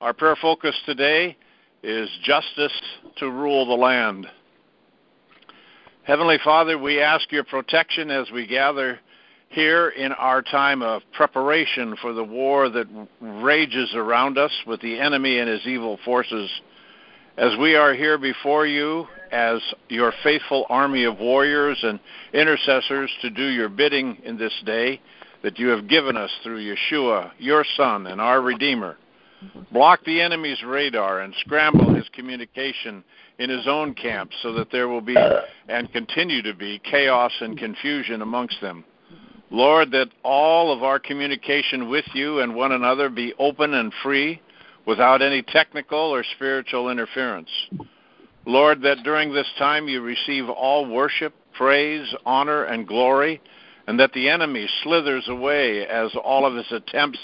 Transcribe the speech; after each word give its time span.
Our 0.00 0.14
prayer 0.14 0.36
focus 0.40 0.74
today 0.86 1.36
is 1.82 2.08
justice 2.22 2.72
to 3.18 3.30
rule 3.30 3.66
the 3.66 3.74
land. 3.74 4.26
Heavenly 6.04 6.38
Father, 6.42 6.78
we 6.78 7.02
ask 7.02 7.30
your 7.30 7.44
protection 7.44 8.10
as 8.10 8.30
we 8.30 8.46
gather 8.46 8.98
here 9.50 9.90
in 9.90 10.12
our 10.12 10.40
time 10.40 10.80
of 10.80 11.02
preparation 11.12 11.96
for 12.00 12.14
the 12.14 12.24
war 12.24 12.70
that 12.70 12.86
rages 13.20 13.92
around 13.94 14.38
us 14.38 14.52
with 14.66 14.80
the 14.80 14.98
enemy 14.98 15.38
and 15.38 15.50
his 15.50 15.66
evil 15.66 15.98
forces. 16.02 16.50
As 17.36 17.54
we 17.60 17.74
are 17.74 17.92
here 17.92 18.16
before 18.16 18.66
you 18.66 19.06
as 19.30 19.60
your 19.90 20.14
faithful 20.22 20.64
army 20.70 21.04
of 21.04 21.18
warriors 21.18 21.78
and 21.82 22.00
intercessors 22.32 23.10
to 23.20 23.28
do 23.28 23.48
your 23.48 23.68
bidding 23.68 24.16
in 24.24 24.38
this 24.38 24.62
day 24.64 24.98
that 25.42 25.58
you 25.58 25.68
have 25.68 25.88
given 25.88 26.16
us 26.16 26.30
through 26.42 26.74
Yeshua, 26.74 27.32
your 27.36 27.66
Son, 27.76 28.06
and 28.06 28.18
our 28.18 28.40
Redeemer. 28.40 28.96
Block 29.72 30.04
the 30.04 30.20
enemy's 30.20 30.62
radar 30.62 31.20
and 31.20 31.34
scramble 31.40 31.94
his 31.94 32.08
communication 32.12 33.02
in 33.38 33.48
his 33.48 33.66
own 33.66 33.94
camp 33.94 34.30
so 34.42 34.52
that 34.52 34.70
there 34.70 34.88
will 34.88 35.00
be 35.00 35.16
and 35.68 35.92
continue 35.92 36.42
to 36.42 36.54
be 36.54 36.80
chaos 36.80 37.32
and 37.40 37.58
confusion 37.58 38.22
amongst 38.22 38.60
them. 38.60 38.84
Lord, 39.50 39.90
that 39.92 40.10
all 40.22 40.72
of 40.72 40.82
our 40.82 40.98
communication 40.98 41.88
with 41.88 42.04
you 42.14 42.40
and 42.40 42.54
one 42.54 42.72
another 42.72 43.08
be 43.08 43.34
open 43.38 43.74
and 43.74 43.92
free 44.02 44.40
without 44.86 45.22
any 45.22 45.42
technical 45.42 45.98
or 45.98 46.24
spiritual 46.36 46.88
interference. 46.88 47.50
Lord, 48.46 48.82
that 48.82 49.02
during 49.04 49.32
this 49.32 49.50
time 49.58 49.88
you 49.88 50.00
receive 50.00 50.48
all 50.48 50.88
worship, 50.88 51.34
praise, 51.56 52.14
honor, 52.24 52.64
and 52.64 52.86
glory, 52.86 53.40
and 53.86 53.98
that 53.98 54.12
the 54.12 54.28
enemy 54.28 54.68
slithers 54.82 55.28
away 55.28 55.86
as 55.86 56.10
all 56.22 56.46
of 56.46 56.54
his 56.54 56.70
attempts 56.70 57.18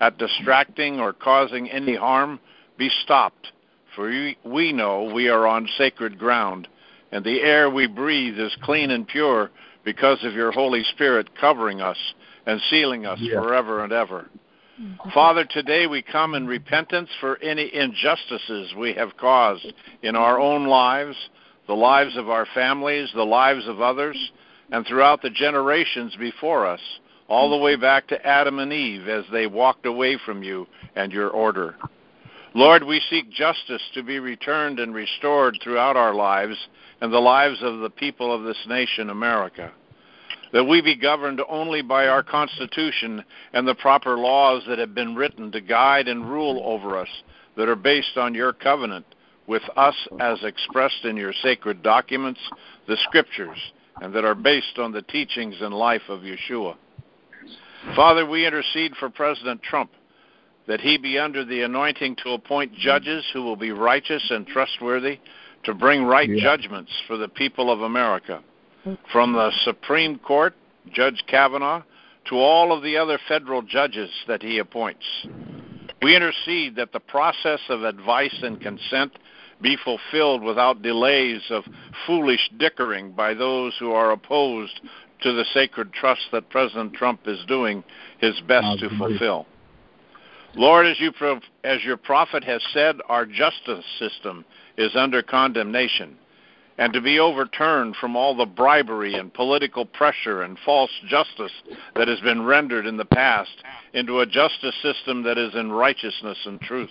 at 0.00 0.18
distracting 0.18 1.00
or 1.00 1.12
causing 1.12 1.70
any 1.70 1.96
harm 1.96 2.40
be 2.76 2.90
stopped. 3.02 3.52
For 3.94 4.32
we 4.44 4.72
know 4.72 5.10
we 5.12 5.28
are 5.28 5.46
on 5.46 5.68
sacred 5.76 6.18
ground, 6.18 6.68
and 7.10 7.24
the 7.24 7.40
air 7.40 7.68
we 7.68 7.86
breathe 7.86 8.38
is 8.38 8.56
clean 8.62 8.90
and 8.90 9.06
pure 9.06 9.50
because 9.84 10.22
of 10.22 10.34
your 10.34 10.52
Holy 10.52 10.84
Spirit 10.84 11.34
covering 11.40 11.80
us 11.80 11.96
and 12.46 12.60
sealing 12.70 13.06
us 13.06 13.18
yeah. 13.20 13.40
forever 13.40 13.82
and 13.82 13.92
ever. 13.92 14.28
Mm-hmm. 14.80 15.10
Father, 15.10 15.44
today 15.44 15.86
we 15.86 16.02
come 16.02 16.34
in 16.34 16.46
repentance 16.46 17.08
for 17.20 17.36
any 17.38 17.74
injustices 17.74 18.74
we 18.76 18.94
have 18.94 19.16
caused 19.16 19.72
in 20.02 20.14
our 20.14 20.38
own 20.38 20.66
lives, 20.66 21.16
the 21.66 21.74
lives 21.74 22.16
of 22.16 22.28
our 22.28 22.46
families, 22.54 23.10
the 23.14 23.24
lives 23.24 23.66
of 23.66 23.80
others, 23.80 24.16
and 24.70 24.86
throughout 24.86 25.22
the 25.22 25.30
generations 25.30 26.14
before 26.16 26.66
us, 26.66 26.80
all 27.28 27.50
the 27.50 27.56
way 27.56 27.76
back 27.76 28.08
to 28.08 28.26
Adam 28.26 28.58
and 28.58 28.72
Eve 28.72 29.06
as 29.06 29.24
they 29.30 29.46
walked 29.46 29.86
away 29.86 30.18
from 30.24 30.42
you 30.42 30.66
and 30.96 31.12
your 31.12 31.28
order. 31.28 31.76
Lord, 32.54 32.82
we 32.82 33.00
seek 33.10 33.30
justice 33.30 33.82
to 33.94 34.02
be 34.02 34.18
returned 34.18 34.80
and 34.80 34.94
restored 34.94 35.58
throughout 35.62 35.96
our 35.96 36.14
lives 36.14 36.56
and 37.00 37.12
the 37.12 37.18
lives 37.18 37.58
of 37.62 37.80
the 37.80 37.90
people 37.90 38.34
of 38.34 38.42
this 38.42 38.66
nation, 38.66 39.10
America. 39.10 39.70
That 40.52 40.64
we 40.64 40.80
be 40.80 40.96
governed 40.96 41.42
only 41.46 41.82
by 41.82 42.06
our 42.06 42.22
Constitution 42.22 43.22
and 43.52 43.68
the 43.68 43.74
proper 43.74 44.16
laws 44.16 44.62
that 44.66 44.78
have 44.78 44.94
been 44.94 45.14
written 45.14 45.52
to 45.52 45.60
guide 45.60 46.08
and 46.08 46.28
rule 46.28 46.62
over 46.64 46.96
us, 46.98 47.08
that 47.56 47.68
are 47.68 47.76
based 47.76 48.16
on 48.16 48.34
your 48.34 48.54
covenant 48.54 49.04
with 49.46 49.62
us 49.76 49.94
as 50.20 50.42
expressed 50.42 51.04
in 51.04 51.16
your 51.16 51.34
sacred 51.42 51.82
documents, 51.82 52.40
the 52.86 52.96
Scriptures, 53.04 53.58
and 54.00 54.14
that 54.14 54.24
are 54.24 54.34
based 54.34 54.78
on 54.78 54.92
the 54.92 55.02
teachings 55.02 55.56
and 55.60 55.74
life 55.74 56.08
of 56.08 56.20
Yeshua. 56.20 56.76
Father, 57.94 58.26
we 58.26 58.46
intercede 58.46 58.94
for 58.96 59.10
President 59.10 59.62
Trump 59.62 59.90
that 60.66 60.80
he 60.80 60.98
be 60.98 61.18
under 61.18 61.44
the 61.44 61.62
anointing 61.62 62.16
to 62.22 62.30
appoint 62.30 62.74
judges 62.74 63.24
who 63.32 63.42
will 63.42 63.56
be 63.56 63.72
righteous 63.72 64.24
and 64.30 64.46
trustworthy 64.46 65.18
to 65.64 65.74
bring 65.74 66.04
right 66.04 66.28
yeah. 66.28 66.42
judgments 66.42 66.92
for 67.06 67.16
the 67.16 67.28
people 67.28 67.70
of 67.72 67.80
America. 67.80 68.42
From 69.12 69.32
the 69.32 69.50
Supreme 69.64 70.18
Court, 70.18 70.54
Judge 70.92 71.22
Kavanaugh, 71.26 71.82
to 72.28 72.36
all 72.36 72.72
of 72.72 72.82
the 72.82 72.96
other 72.96 73.18
federal 73.28 73.62
judges 73.62 74.10
that 74.28 74.42
he 74.42 74.58
appoints. 74.58 75.04
We 76.00 76.14
intercede 76.14 76.76
that 76.76 76.92
the 76.92 77.00
process 77.00 77.60
of 77.68 77.82
advice 77.82 78.36
and 78.42 78.60
consent 78.60 79.12
be 79.60 79.76
fulfilled 79.84 80.42
without 80.42 80.82
delays 80.82 81.42
of 81.50 81.64
foolish 82.06 82.50
dickering 82.58 83.12
by 83.12 83.34
those 83.34 83.74
who 83.78 83.92
are 83.92 84.12
opposed 84.12 84.80
to 85.22 85.32
the 85.32 85.44
sacred 85.52 85.92
trust 85.92 86.22
that 86.32 86.50
President 86.50 86.94
Trump 86.94 87.20
is 87.26 87.38
doing 87.46 87.82
his 88.18 88.40
best 88.46 88.78
to 88.80 88.88
fulfill. 88.96 89.46
Lord, 90.54 90.86
as, 90.86 90.98
you, 90.98 91.12
as 91.64 91.84
your 91.84 91.96
prophet 91.96 92.42
has 92.44 92.62
said, 92.72 92.96
our 93.08 93.26
justice 93.26 93.84
system 93.98 94.44
is 94.76 94.96
under 94.96 95.22
condemnation 95.22 96.16
and 96.78 96.92
to 96.92 97.00
be 97.00 97.18
overturned 97.18 97.96
from 97.96 98.16
all 98.16 98.36
the 98.36 98.46
bribery 98.46 99.14
and 99.14 99.34
political 99.34 99.84
pressure 99.84 100.42
and 100.42 100.56
false 100.64 100.90
justice 101.08 101.52
that 101.96 102.06
has 102.08 102.20
been 102.20 102.44
rendered 102.44 102.86
in 102.86 102.96
the 102.96 103.04
past 103.04 103.50
into 103.94 104.20
a 104.20 104.26
justice 104.26 104.74
system 104.80 105.24
that 105.24 105.36
is 105.36 105.54
in 105.56 105.72
righteousness 105.72 106.38
and 106.46 106.60
truth. 106.60 106.90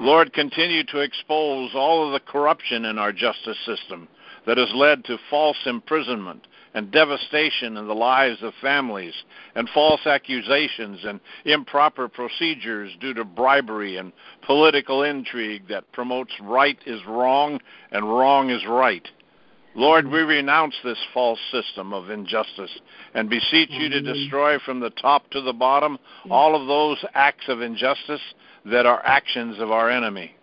Lord, 0.00 0.32
continue 0.32 0.82
to 0.84 0.98
expose 0.98 1.70
all 1.74 2.06
of 2.06 2.12
the 2.12 2.20
corruption 2.20 2.86
in 2.86 2.98
our 2.98 3.12
justice 3.12 3.58
system 3.64 4.08
that 4.46 4.58
has 4.58 4.70
led 4.74 5.04
to 5.04 5.18
false 5.30 5.56
imprisonment 5.66 6.46
and 6.74 6.90
devastation 6.90 7.76
in 7.76 7.86
the 7.86 7.94
lives 7.94 8.42
of 8.42 8.52
families, 8.62 9.14
and 9.54 9.68
false 9.74 10.06
accusations 10.06 11.00
and 11.04 11.20
improper 11.44 12.08
procedures 12.08 12.90
due 13.00 13.12
to 13.12 13.24
bribery 13.24 13.98
and 13.98 14.12
political 14.46 15.02
intrigue 15.02 15.68
that 15.68 15.90
promotes 15.92 16.32
right 16.40 16.78
is 16.86 17.00
wrong 17.06 17.60
and 17.90 18.08
wrong 18.08 18.50
is 18.50 18.64
right. 18.66 19.06
Lord, 19.74 20.06
we 20.06 20.20
renounce 20.20 20.74
this 20.84 20.98
false 21.14 21.38
system 21.50 21.94
of 21.94 22.10
injustice 22.10 22.70
and 23.14 23.30
beseech 23.30 23.70
you 23.70 23.88
to 23.88 24.02
destroy 24.02 24.58
from 24.58 24.80
the 24.80 24.90
top 24.90 25.30
to 25.30 25.40
the 25.40 25.52
bottom 25.52 25.98
all 26.30 26.54
of 26.54 26.66
those 26.66 27.02
acts 27.14 27.48
of 27.48 27.62
injustice 27.62 28.20
that 28.66 28.84
are 28.84 29.04
actions 29.04 29.58
of 29.58 29.70
our 29.70 29.90
enemy. 29.90 30.34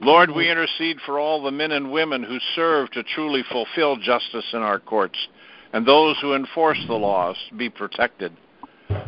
Lord, 0.00 0.30
we 0.30 0.50
intercede 0.50 0.98
for 1.04 1.18
all 1.18 1.42
the 1.42 1.50
men 1.50 1.72
and 1.72 1.92
women 1.92 2.22
who 2.22 2.38
serve 2.54 2.90
to 2.92 3.02
truly 3.02 3.42
fulfill 3.50 3.96
justice 3.96 4.46
in 4.52 4.60
our 4.60 4.78
courts 4.78 5.18
and 5.72 5.86
those 5.86 6.16
who 6.20 6.34
enforce 6.34 6.82
the 6.86 6.94
laws 6.94 7.36
be 7.56 7.68
protected. 7.68 8.36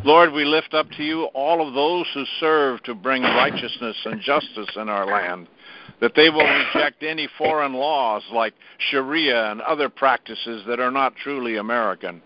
Lord, 0.05 0.33
we 0.33 0.45
lift 0.45 0.75
up 0.75 0.89
to 0.93 1.03
you 1.03 1.25
all 1.35 1.67
of 1.67 1.75
those 1.75 2.07
who 2.15 2.25
serve 2.39 2.83
to 2.85 2.95
bring 2.95 3.23
righteousness 3.23 3.97
and 4.05 4.21
justice 4.21 4.69
in 4.77 4.89
our 4.89 5.07
land, 5.07 5.49
that 6.01 6.15
they 6.15 6.31
will 6.31 6.47
reject 6.47 7.03
any 7.03 7.29
foreign 7.39 7.73
laws 7.73 8.23
like 8.33 8.55
Sharia 8.91 9.51
and 9.51 9.61
other 9.61 9.89
practices 9.89 10.63
that 10.69 10.79
are 10.79 10.91
not 10.91 11.17
truly 11.17 11.57
American. 11.57 12.23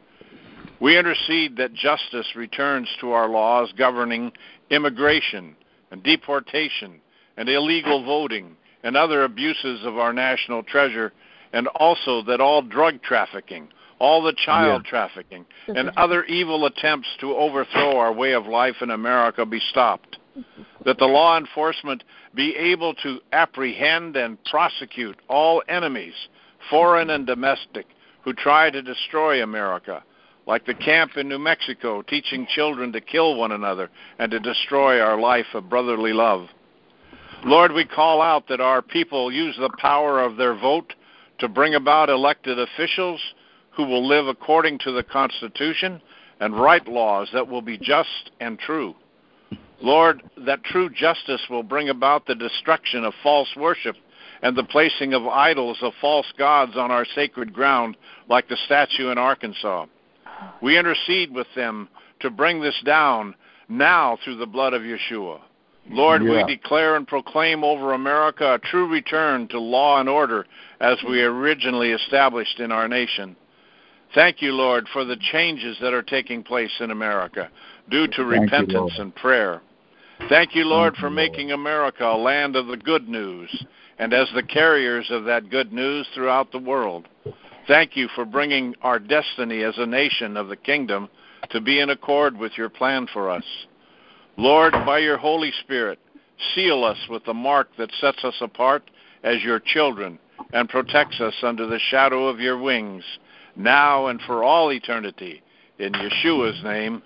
We 0.81 0.99
intercede 0.99 1.57
that 1.57 1.73
justice 1.73 2.35
returns 2.37 2.89
to 3.01 3.13
our 3.13 3.29
laws 3.29 3.73
governing 3.77 4.33
immigration 4.71 5.57
and 5.91 6.03
deportation 6.03 7.01
and 7.37 7.49
illegal 7.49 8.05
voting 8.05 8.57
and 8.83 8.97
other 8.97 9.25
abuses 9.25 9.85
of 9.85 9.99
our 9.99 10.13
national 10.13 10.63
treasure, 10.63 11.13
and 11.53 11.67
also 11.69 12.23
that 12.23 12.41
all 12.41 12.63
drug 12.63 13.03
trafficking, 13.03 13.69
all 13.99 14.23
the 14.23 14.35
child 14.45 14.83
yeah. 14.85 14.91
trafficking, 14.91 15.45
and 15.69 15.91
other 15.97 16.25
evil 16.25 16.67
attempts 16.67 17.09
to 17.21 17.35
overthrow 17.35 17.97
our 17.97 18.13
way 18.13 18.33
of 18.33 18.47
life 18.47 18.77
in 18.83 18.91
America 18.91 19.45
be 19.45 19.61
stopped. 19.71 20.19
That 20.85 20.99
the 20.99 21.07
law 21.07 21.39
enforcement 21.39 22.05
be 22.35 22.55
able 22.55 22.95
to 23.03 23.21
apprehend 23.33 24.17
and 24.17 24.43
prosecute 24.45 25.19
all 25.29 25.63
enemies, 25.69 26.15
foreign 26.71 27.11
and 27.11 27.27
domestic, 27.27 27.87
who 28.23 28.33
try 28.35 28.71
to 28.71 28.83
destroy 28.83 29.43
America, 29.43 30.05
like 30.47 30.67
the 30.67 30.75
camp 30.75 31.17
in 31.17 31.29
New 31.29 31.39
Mexico 31.39 32.03
teaching 32.03 32.47
children 32.55 32.93
to 32.93 33.01
kill 33.01 33.37
one 33.37 33.53
another 33.53 33.91
and 34.19 34.31
to 34.31 34.39
destroy 34.39 35.01
our 35.01 35.19
life 35.19 35.47
of 35.55 35.71
brotherly 35.71 36.13
love. 36.13 36.49
Lord, 37.45 37.73
we 37.73 37.85
call 37.85 38.23
out 38.23 38.49
that 38.49 38.61
our 38.61 38.83
people 38.83 39.31
use 39.31 39.57
the 39.57 39.75
power 39.79 40.23
of 40.23 40.37
their 40.37 40.55
vote 40.55 40.95
to 41.39 41.49
bring 41.49 41.75
about 41.75 42.09
elected 42.09 42.59
officials 42.59 43.21
who 43.71 43.85
will 43.85 44.07
live 44.07 44.27
according 44.27 44.79
to 44.81 44.93
the 44.93 45.03
Constitution 45.03 46.01
and 46.41 46.59
write 46.59 46.89
laws 46.89 47.29
that 47.33 47.47
will 47.47 47.63
be 47.63 47.79
just 47.79 48.31
and 48.41 48.59
true. 48.59 48.95
Lord, 49.81 50.23
that 50.39 50.65
true 50.65 50.89
justice 50.89 51.43
will 51.51 51.63
bring 51.63 51.91
about 51.91 52.27
the 52.27 52.35
destruction 52.35 53.05
of 53.05 53.13
false 53.23 53.49
worship 53.57 53.97
and 54.43 54.57
the 54.57 54.65
placing 54.65 55.13
of 55.15 55.27
idols 55.27 55.79
of 55.83 55.93
false 56.01 56.27
gods 56.39 56.77
on 56.77 56.91
our 56.91 57.07
sacred 57.15 57.53
ground, 57.53 57.97
like 58.29 58.49
the 58.49 58.57
statue 58.65 59.11
in 59.11 59.19
Arkansas. 59.19 59.87
We 60.63 60.79
intercede 60.79 61.33
with 61.33 61.47
them 61.55 61.89
to 62.21 62.31
bring 62.31 62.61
this 62.61 62.81
down 62.85 63.35
now 63.69 64.19
through 64.25 64.37
the 64.37 64.47
blood 64.47 64.73
of 64.73 64.83
Yeshua. 64.83 65.41
Lord, 65.89 66.23
yeah. 66.23 66.45
we 66.45 66.57
declare 66.57 66.97
and 66.97 67.07
proclaim 67.07 67.63
over 67.63 67.93
America 67.93 68.55
a 68.55 68.59
true 68.59 68.89
return 68.89 69.49
to 69.49 69.61
law 69.61 70.01
and 70.01 70.09
order 70.09 70.47
as 70.81 70.99
we 71.09 71.23
originally 71.23 71.93
established 71.93 72.59
in 72.61 72.73
our 72.73 72.89
nation. 72.89 73.37
Thank 74.15 74.43
you, 74.43 74.53
Lord, 74.53 74.89
for 74.93 75.05
the 75.05 75.17
changes 75.33 75.77
that 75.81 75.93
are 75.93 76.03
taking 76.03 76.43
place 76.43 76.73
in 76.81 76.91
America 76.91 77.51
due 77.91 78.07
to 78.07 78.29
Thank 78.29 78.43
repentance 78.43 78.95
you, 78.97 79.03
and 79.03 79.15
prayer. 79.15 79.63
Thank 80.29 80.55
you, 80.55 80.65
Lord, 80.65 80.97
for 80.97 81.11
making 81.11 81.53
America 81.53 82.05
a 82.05 82.17
land 82.17 82.57
of 82.57 82.67
the 82.67 82.77
good 82.77 83.09
news 83.09 83.67
and 83.99 84.13
as 84.13 84.29
the 84.35 84.43
carriers 84.43 85.07
of 85.11 85.25
that 85.25 85.51
good 85.51 85.73
news 85.73 86.07
throughout 86.15 86.53
the 86.53 86.59
world. 86.59 87.09
Thank 87.67 87.97
you 87.97 88.09
for 88.15 88.25
bringing 88.25 88.75
our 88.83 88.99
destiny 88.99 89.63
as 89.63 89.75
a 89.77 89.87
nation 89.87 90.37
of 90.37 90.49
the 90.49 90.57
kingdom 90.57 91.09
to 91.51 91.61
be 91.61 91.81
in 91.81 91.91
accord 91.91 92.37
with 92.37 92.53
your 92.57 92.69
plan 92.69 93.07
for 93.13 93.29
us. 93.31 93.45
Lord, 94.37 94.73
by 94.85 94.99
your 94.99 95.17
Holy 95.17 95.53
Spirit, 95.61 95.99
seal 96.55 96.85
us 96.85 96.99
with 97.09 97.25
the 97.25 97.35
mark 97.35 97.69
that 97.79 97.91
sets 98.01 98.23
us 98.25 98.37
apart 98.41 98.83
as 99.23 99.43
your 99.43 99.61
children 99.61 100.19
and 100.53 100.69
protects 100.69 101.21
us 101.21 101.35
under 101.43 101.67
the 101.67 101.79
shadow 101.91 102.27
of 102.29 102.39
your 102.41 102.59
wings, 102.59 103.05
now 103.57 104.07
and 104.07 104.21
for 104.27 104.45
all 104.45 104.73
eternity. 104.73 105.43
In 105.79 105.93
Yeshua's 105.93 106.63
name, 106.63 107.03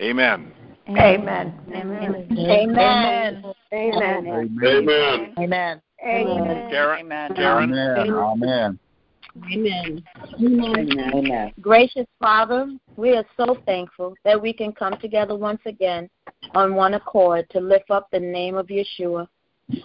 amen. 0.00 0.52
Amen. 0.88 1.52
Amen. 1.68 1.68
Amen. 1.74 2.28
Amen. 2.38 3.42
Amen. 3.70 5.18
Amen. 5.36 5.82
Amen. 6.04 6.70
Karen? 6.70 7.08
Karen? 7.36 7.72
Amen. 7.72 8.08
Amen. 8.08 8.78
Amen. 9.52 10.04
Amen. 10.40 11.12
Amen. 11.14 11.52
Gracious 11.60 12.06
Father, 12.20 12.68
we 12.96 13.16
are 13.16 13.24
so 13.36 13.58
thankful 13.66 14.14
that 14.24 14.40
we 14.40 14.52
can 14.52 14.72
come 14.72 14.96
together 14.98 15.36
once 15.36 15.60
again 15.66 16.08
on 16.54 16.74
one 16.74 16.94
accord 16.94 17.48
to 17.50 17.60
lift 17.60 17.90
up 17.90 18.08
the 18.10 18.20
name 18.20 18.56
of 18.56 18.66
Yeshua. 18.68 19.28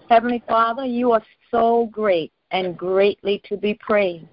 Heavenly 0.09 0.43
Father, 0.47 0.85
you 0.85 1.11
are 1.11 1.23
so 1.51 1.89
great 1.91 2.31
and 2.51 2.77
greatly 2.77 3.41
to 3.45 3.57
be 3.57 3.73
praised. 3.75 4.25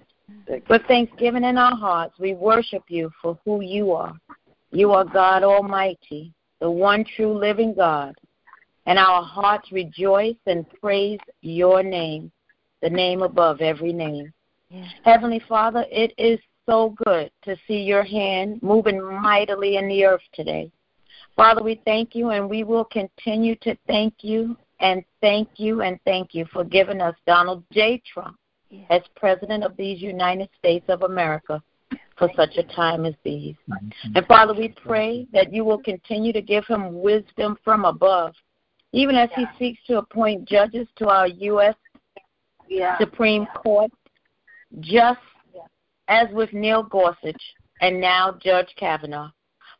With 0.69 0.83
thanksgiving 0.87 1.45
in 1.45 1.59
our 1.59 1.77
hearts, 1.77 2.15
we 2.19 2.35
worship 2.35 2.83
you 2.89 3.11
for 3.21 3.39
who 3.45 3.61
you 3.61 3.93
are. 3.93 4.15
You 4.73 4.93
are 4.93 5.05
God 5.05 5.43
Almighty, 5.43 6.33
the 6.61 6.71
one 6.71 7.05
true 7.17 7.37
living 7.37 7.75
God. 7.75 8.15
And 8.87 8.99
our 8.99 9.23
hearts 9.23 9.71
rejoice 9.73 10.37
and 10.47 10.69
praise 10.81 11.21
your 11.43 11.83
name, 11.83 12.33
the 12.83 12.91
name 12.91 13.23
above 13.23 13.61
every 13.61 13.93
name. 13.93 14.33
Heavenly 15.05 15.43
Father, 15.49 15.85
it 15.91 16.13
is 16.17 16.39
so 16.67 16.95
good 17.05 17.31
to 17.43 17.57
see 17.67 17.83
your 17.83 18.05
hand 18.05 18.63
moving 18.63 19.03
mightily 19.03 19.77
in 19.77 19.89
the 19.89 20.05
earth 20.05 20.23
today. 20.33 20.71
Father, 21.37 21.63
we 21.63 21.81
thank 21.85 22.15
you 22.15 22.31
and 22.31 22.49
we 22.49 22.65
will 22.65 22.85
continue 22.85 23.57
to 23.57 23.77
thank 23.87 24.15
you 24.21 24.57
and 24.81 25.05
thank 25.21 25.49
you 25.57 25.83
and 25.83 25.99
thank 26.05 26.35
you 26.35 26.45
for 26.53 26.65
giving 26.65 27.01
us 27.01 27.15
Donald 27.27 27.65
J. 27.73 28.03
Trump 28.13 28.37
as 28.89 29.03
President 29.17 29.65
of 29.65 29.77
these 29.77 30.01
United 30.01 30.49
States 30.59 30.85
of 30.89 31.03
America 31.03 31.63
for 32.17 32.31
such 32.37 32.57
a 32.57 32.63
time 32.63 33.05
as 33.05 33.15
these. 33.25 33.57
And 34.15 34.27
Father, 34.27 34.55
we 34.55 34.69
pray 34.69 35.27
that 35.33 35.53
you 35.53 35.65
will 35.65 35.83
continue 35.83 36.33
to 36.33 36.43
give 36.43 36.67
him 36.67 37.01
wisdom 37.01 37.57
from 37.65 37.85
above, 37.85 38.35
even 38.93 39.17
as 39.17 39.31
he 39.35 39.47
seeks 39.59 39.81
to 39.87 39.99
appoint 39.99 40.47
judges 40.47 40.87
to 40.97 41.09
our 41.09 41.27
U.S. 41.27 41.75
Supreme 42.99 43.47
Court, 43.57 43.91
just 44.79 45.21
as 46.09 46.29
with 46.33 46.53
Neil 46.53 46.83
Gorsuch 46.83 47.43
and 47.81 48.01
now 48.01 48.39
Judge 48.43 48.69
Kavanaugh. 48.77 49.31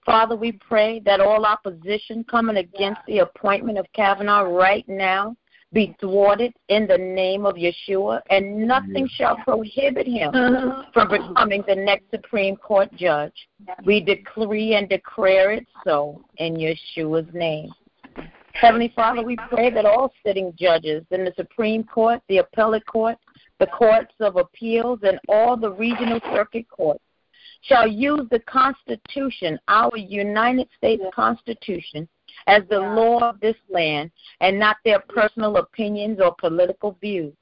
Father, 0.05 0.35
we 0.35 0.53
pray 0.53 1.01
that 1.01 1.21
all 1.21 1.45
opposition 1.45 2.25
coming 2.25 2.57
against 2.57 3.01
the 3.07 3.19
appointment 3.19 3.79
of 3.79 3.87
Kavanaugh 3.95 4.43
right 4.43 4.89
now 4.89 5.37
be 5.73 5.95
thwarted 6.01 6.53
in 6.69 6.87
the 6.87 6.99
name 6.99 7.47
of 7.47 7.55
Yeshua, 7.55 8.21
and 8.29 8.67
nothing 8.67 9.09
shall 9.09 9.37
prohibit 9.37 10.07
him 10.07 10.35
uh-huh. 10.35 10.83
from 10.93 11.09
becoming 11.09 11.63
the 11.69 11.77
next 11.77 12.11
Supreme 12.11 12.57
Court 12.57 12.93
judge. 12.97 13.35
We 13.85 14.01
decree 14.01 14.75
and 14.75 14.89
declare 14.89 15.53
it 15.53 15.67
so 15.85 16.25
in 16.39 16.57
Yeshua's 16.57 17.33
name. 17.33 17.71
Heavenly 18.53 18.93
Father, 18.97 19.23
we 19.23 19.37
pray 19.49 19.71
that 19.71 19.87
all 19.87 20.13
sitting 20.27 20.53
judges 20.59 21.05
in 21.13 21.25
the 21.25 21.33
Supreme 21.37 21.85
Court, 21.85 22.21
the 22.29 22.39
Appellate 22.39 22.87
Court, 22.87 23.17
the 23.61 23.67
Courts 23.67 24.15
of 24.21 24.37
Appeals, 24.37 25.01
and 25.03 25.21
all 25.29 25.57
the 25.57 25.71
regional 25.71 26.19
circuit 26.35 26.67
courts 26.71 27.05
shall 27.63 27.87
use 27.87 28.27
the 28.31 28.41
Constitution, 28.41 29.61
our 29.69 29.95
United 29.97 30.67
States 30.77 31.03
Constitution, 31.15 32.09
as 32.47 32.63
the 32.71 32.81
law 32.81 33.29
of 33.29 33.39
this 33.41 33.57
land 33.69 34.11
and 34.41 34.59
not 34.59 34.79
their 34.85 35.01
personal 35.01 35.59
opinions 35.59 36.21
or 36.23 36.35
political 36.37 36.97
views. 37.03 37.35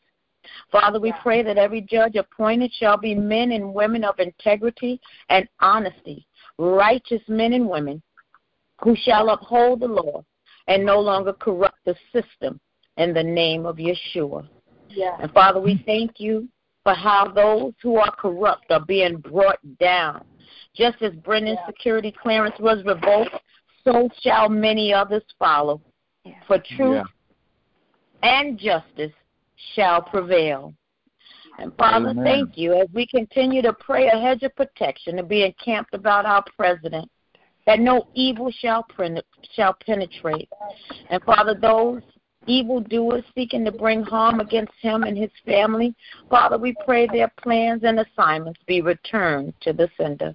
Father, 0.73 0.99
we 0.99 1.13
pray 1.23 1.43
that 1.43 1.57
every 1.57 1.81
judge 1.81 2.17
appointed 2.17 2.73
shall 2.73 2.97
be 2.97 3.15
men 3.15 3.53
and 3.53 3.73
women 3.73 4.03
of 4.03 4.19
integrity 4.19 5.01
and 5.29 5.49
honesty, 5.61 6.27
righteous 6.59 7.23
men 7.29 7.53
and 7.53 7.69
women 7.69 8.03
who 8.83 8.97
shall 8.97 9.31
uphold 9.31 9.81
the 9.81 9.87
law 9.87 10.25
and 10.67 10.85
no 10.85 11.01
longer 11.01 11.33
corrupt 11.33 11.79
the 11.85 11.95
system 12.13 12.59
in 12.97 13.15
the 13.15 13.23
name 13.23 13.67
of 13.67 13.77
Yeshua. 13.77 14.49
Yeah. 14.89 15.17
And 15.21 15.33
Father, 15.33 15.61
we 15.61 15.83
thank 15.87 16.19
you 16.19 16.49
for 16.83 16.95
how 16.95 17.29
those 17.29 17.73
who 17.83 17.97
are 17.97 18.15
corrupt 18.15 18.71
are 18.71 18.85
being 18.85 19.19
brought 19.19 19.59
down. 19.79 20.25
Just 20.75 21.03
as 21.03 21.13
Brennan's 21.15 21.59
security 21.67 22.15
clearance 22.23 22.55
was 22.59 22.85
revoked, 22.85 23.43
so 23.85 24.09
shall 24.23 24.49
many 24.49 24.93
others 24.93 25.23
follow. 25.39 25.81
For 26.47 26.63
truth 26.77 27.07
and 28.23 28.59
justice 28.59 29.13
shall 29.75 30.03
prevail. 30.03 30.75
And 31.59 31.75
Father, 31.77 32.11
Amen. 32.11 32.25
thank 32.25 32.57
you 32.57 32.75
as 32.75 32.89
we 32.93 33.07
continue 33.07 33.63
to 33.63 33.73
pray 33.73 34.09
a 34.09 34.19
hedge 34.19 34.43
of 34.43 34.55
protection 34.55 35.17
to 35.17 35.23
be 35.23 35.45
encamped 35.45 35.93
about 35.95 36.25
our 36.25 36.45
president, 36.57 37.11
that 37.67 37.81
no 37.81 38.09
evil 38.15 38.53
shall, 38.61 38.85
pen- 38.97 39.21
shall 39.55 39.77
penetrate. 39.85 40.49
And 41.11 41.23
Father, 41.25 41.55
those 41.61 42.03
evildoers 42.49 43.25
seeking 43.35 43.65
to 43.65 43.73
bring 43.73 44.03
harm 44.03 44.41
against 44.41 44.73
him 44.81 45.05
and 45.05 45.17
his 45.17 45.31
family, 45.45 45.95
Father, 46.31 46.59
we 46.59 46.75
pray 46.85 47.07
their 47.07 47.31
plans 47.41 47.83
and 47.85 48.01
assignments 48.01 48.61
be 48.67 48.81
returned 48.81 49.53
to 49.61 49.73
the 49.73 49.89
sender. 49.97 50.35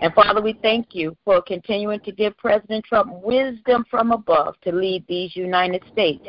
And 0.00 0.12
Father, 0.14 0.40
we 0.40 0.58
thank 0.62 0.94
you 0.94 1.16
for 1.24 1.42
continuing 1.42 2.00
to 2.00 2.12
give 2.12 2.36
President 2.36 2.84
Trump 2.84 3.12
wisdom 3.22 3.84
from 3.90 4.12
above 4.12 4.54
to 4.62 4.72
lead 4.72 5.04
these 5.08 5.34
United 5.34 5.82
States. 5.92 6.26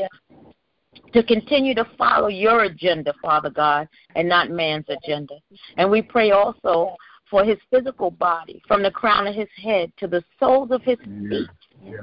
To 1.14 1.24
continue 1.24 1.74
to 1.76 1.86
follow 1.98 2.28
your 2.28 2.64
agenda, 2.64 3.14
Father 3.22 3.50
God, 3.50 3.88
and 4.16 4.28
not 4.28 4.50
man's 4.50 4.86
agenda. 4.90 5.36
And 5.78 5.90
we 5.90 6.02
pray 6.02 6.32
also 6.32 6.96
for 7.30 7.44
his 7.44 7.58
physical 7.72 8.12
body, 8.12 8.62
from 8.68 8.84
the 8.84 8.92
crown 8.92 9.28
of 9.28 9.36
his 9.36 9.48
head 9.62 9.92
to 9.98 10.08
the 10.08 10.24
soles 10.40 10.72
of 10.72 10.82
his 10.82 10.98
feet, 11.00 11.48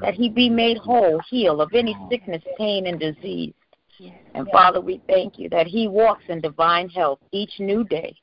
that 0.01 0.15
he 0.15 0.29
be 0.29 0.49
made 0.49 0.79
whole, 0.79 1.21
heal 1.29 1.61
of 1.61 1.73
any 1.75 1.97
sickness, 2.11 2.43
pain, 2.59 2.87
and 2.87 3.01
disease. 3.01 3.55
And 4.35 4.47
Father, 4.53 4.81
we 4.81 5.01
thank 5.09 5.39
you 5.39 5.49
that 5.51 5.67
he 5.67 5.89
walks 5.89 6.25
in 6.29 6.41
divine 6.41 6.89
health 6.89 7.21
each 7.33 7.59
new 7.59 7.85
day 7.85 8.15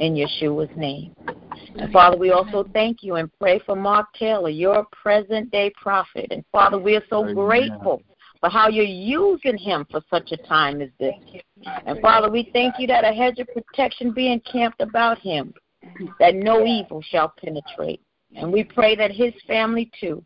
in 0.00 0.14
Yeshua's 0.14 0.74
name. 0.76 1.14
And 1.78 1.92
Father, 1.92 2.16
we 2.16 2.30
also 2.30 2.68
thank 2.72 3.02
you 3.02 3.16
and 3.16 3.30
pray 3.40 3.60
for 3.60 3.76
Mark 3.76 4.08
Taylor, 4.18 4.48
your 4.48 4.86
present 4.90 5.50
day 5.50 5.72
prophet. 5.80 6.26
And 6.30 6.44
Father, 6.50 6.78
we 6.78 6.96
are 6.96 7.04
so 7.08 7.32
grateful 7.34 8.02
for 8.40 8.50
how 8.50 8.68
you're 8.68 8.84
using 8.84 9.56
him 9.56 9.86
for 9.90 10.02
such 10.10 10.32
a 10.32 10.36
time 10.48 10.80
as 10.82 10.90
this. 10.98 11.14
And 11.86 12.00
Father, 12.00 12.28
we 12.28 12.50
thank 12.52 12.74
you 12.78 12.88
that 12.88 13.04
a 13.04 13.12
hedge 13.12 13.38
of 13.38 13.46
protection 13.54 14.12
be 14.12 14.32
encamped 14.32 14.80
about 14.80 15.18
him, 15.20 15.54
that 16.18 16.34
no 16.34 16.64
evil 16.66 17.02
shall 17.02 17.32
penetrate. 17.38 18.00
And 18.34 18.52
we 18.52 18.64
pray 18.64 18.96
that 18.96 19.12
his 19.12 19.32
family 19.46 19.90
too, 20.00 20.24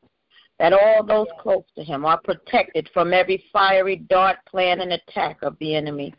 that 0.59 0.73
all 0.73 1.05
those 1.05 1.27
close 1.41 1.65
to 1.77 1.85
him 1.85 2.05
are 2.05 2.21
protected 2.21 2.89
from 2.95 3.13
every 3.13 3.45
fiery 3.53 3.97
dart, 3.97 4.39
plan, 4.47 4.81
and 4.81 4.93
attack 4.93 5.39
of 5.43 5.57
the 5.61 5.75
enemy. 5.75 6.15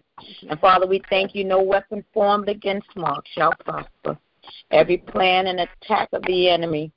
And 0.50 0.60
Father, 0.60 0.88
we 0.88 1.02
thank 1.10 1.36
you, 1.36 1.44
no 1.44 1.62
weapon 1.62 2.04
formed 2.14 2.50
against 2.50 2.88
Mark 2.96 3.26
shall 3.34 3.54
prosper. 3.64 4.18
Every 4.72 4.98
plan 4.98 5.48
and 5.48 5.60
attack 5.60 6.10
of 6.14 6.24
the 6.24 6.50
enemy, 6.50 6.92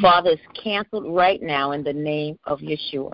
Father, 0.00 0.30
is 0.30 0.62
canceled 0.62 1.14
right 1.14 1.42
now 1.42 1.72
in 1.72 1.82
the 1.82 1.92
name 1.92 2.38
of 2.44 2.60
Yeshua. 2.60 3.12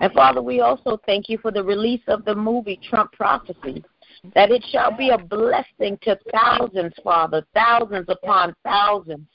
And 0.00 0.12
Father, 0.12 0.42
we 0.42 0.60
also 0.60 0.98
thank 1.06 1.28
you 1.28 1.38
for 1.38 1.50
the 1.50 1.62
release 1.62 2.02
of 2.08 2.24
the 2.24 2.34
movie 2.34 2.80
Trump 2.88 3.12
Prophecy, 3.12 3.84
that 4.34 4.50
it 4.50 4.64
shall 4.70 4.96
be 4.96 5.10
a 5.10 5.18
blessing 5.18 5.98
to 6.02 6.18
thousands, 6.32 6.92
Father, 7.02 7.44
thousands 7.54 8.06
upon 8.08 8.54
thousands. 8.64 9.26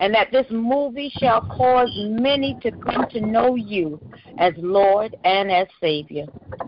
And 0.00 0.14
that 0.14 0.30
this 0.32 0.46
movie 0.50 1.12
shall 1.18 1.40
cause 1.40 1.90
many 1.96 2.56
to 2.62 2.70
come 2.70 3.06
to 3.10 3.20
know 3.20 3.54
you 3.56 4.00
as 4.38 4.52
Lord 4.56 5.16
and 5.24 5.50
as 5.50 5.66
Savior. 5.80 6.26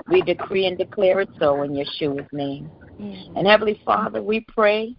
We 0.08 0.22
decree 0.22 0.66
and 0.66 0.78
declare 0.78 1.20
it 1.20 1.30
so 1.38 1.62
in 1.62 1.72
Yeshua's 1.72 2.28
name. 2.32 2.70
And 3.36 3.46
Heavenly 3.46 3.80
Father, 3.84 4.22
we 4.22 4.40
pray 4.40 4.96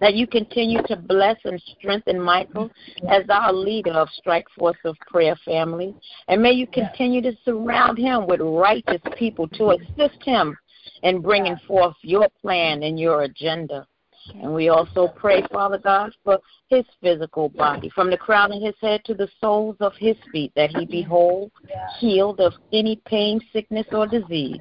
that 0.00 0.14
you 0.14 0.26
continue 0.26 0.82
to 0.88 0.96
bless 0.96 1.36
and 1.44 1.62
strengthen 1.78 2.20
Michael 2.20 2.70
as 3.08 3.22
our 3.28 3.52
leader 3.52 3.92
of 3.92 4.08
Strike 4.10 4.46
Force 4.58 4.76
of 4.84 4.96
Prayer 5.06 5.36
family. 5.44 5.94
And 6.26 6.42
may 6.42 6.50
you 6.50 6.66
continue 6.66 7.22
to 7.22 7.32
surround 7.44 7.98
him 7.98 8.26
with 8.26 8.40
righteous 8.40 9.00
people 9.16 9.46
to 9.48 9.70
assist 9.70 10.20
him 10.24 10.56
in 11.04 11.20
bringing 11.20 11.56
forth 11.68 11.94
your 12.02 12.28
plan 12.40 12.82
and 12.82 12.98
your 12.98 13.22
agenda. 13.22 13.86
And 14.34 14.54
we 14.54 14.68
also 14.68 15.08
pray, 15.08 15.42
Father 15.52 15.78
God, 15.78 16.12
for 16.24 16.38
his 16.68 16.84
physical 17.00 17.48
body, 17.48 17.90
from 17.90 18.10
the 18.10 18.16
crown 18.16 18.52
of 18.52 18.62
his 18.62 18.74
head 18.80 19.04
to 19.04 19.14
the 19.14 19.28
soles 19.40 19.76
of 19.80 19.92
his 19.98 20.16
feet, 20.30 20.52
that 20.56 20.70
he 20.70 20.86
be 20.86 21.02
whole, 21.02 21.50
healed 21.98 22.40
of 22.40 22.52
any 22.72 23.00
pain, 23.06 23.40
sickness, 23.52 23.86
or 23.92 24.06
disease, 24.06 24.60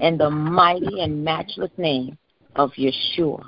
in 0.00 0.18
the 0.18 0.30
mighty 0.30 1.00
and 1.00 1.24
matchless 1.24 1.70
name 1.76 2.16
of 2.56 2.72
Yeshua. 2.72 3.44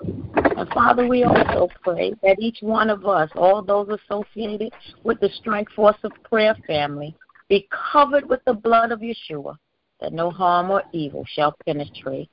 And 0.59 0.69
Father, 0.71 1.07
we 1.07 1.25
also 1.25 1.69
pray 1.83 2.15
that 2.23 2.38
each 2.38 2.59
one 2.61 2.91
of 2.91 3.07
us, 3.07 3.31
all 3.35 3.62
those 3.62 3.88
associated 3.88 4.73
with 5.05 5.19
the 5.21 5.31
Strike 5.41 5.71
Force 5.71 5.97
of 6.05 6.12
Prayer 6.25 6.57
family, 6.67 7.15
be 7.49 7.69
covered 7.93 8.29
with 8.29 8.45
the 8.45 8.53
blood 8.53 8.93
of 8.93 9.00
Yeshua, 9.00 9.57
that 10.00 10.12
no 10.12 10.31
harm 10.31 10.71
or 10.71 10.83
evil 10.93 11.25
shall 11.27 11.55
penetrate. 11.65 12.29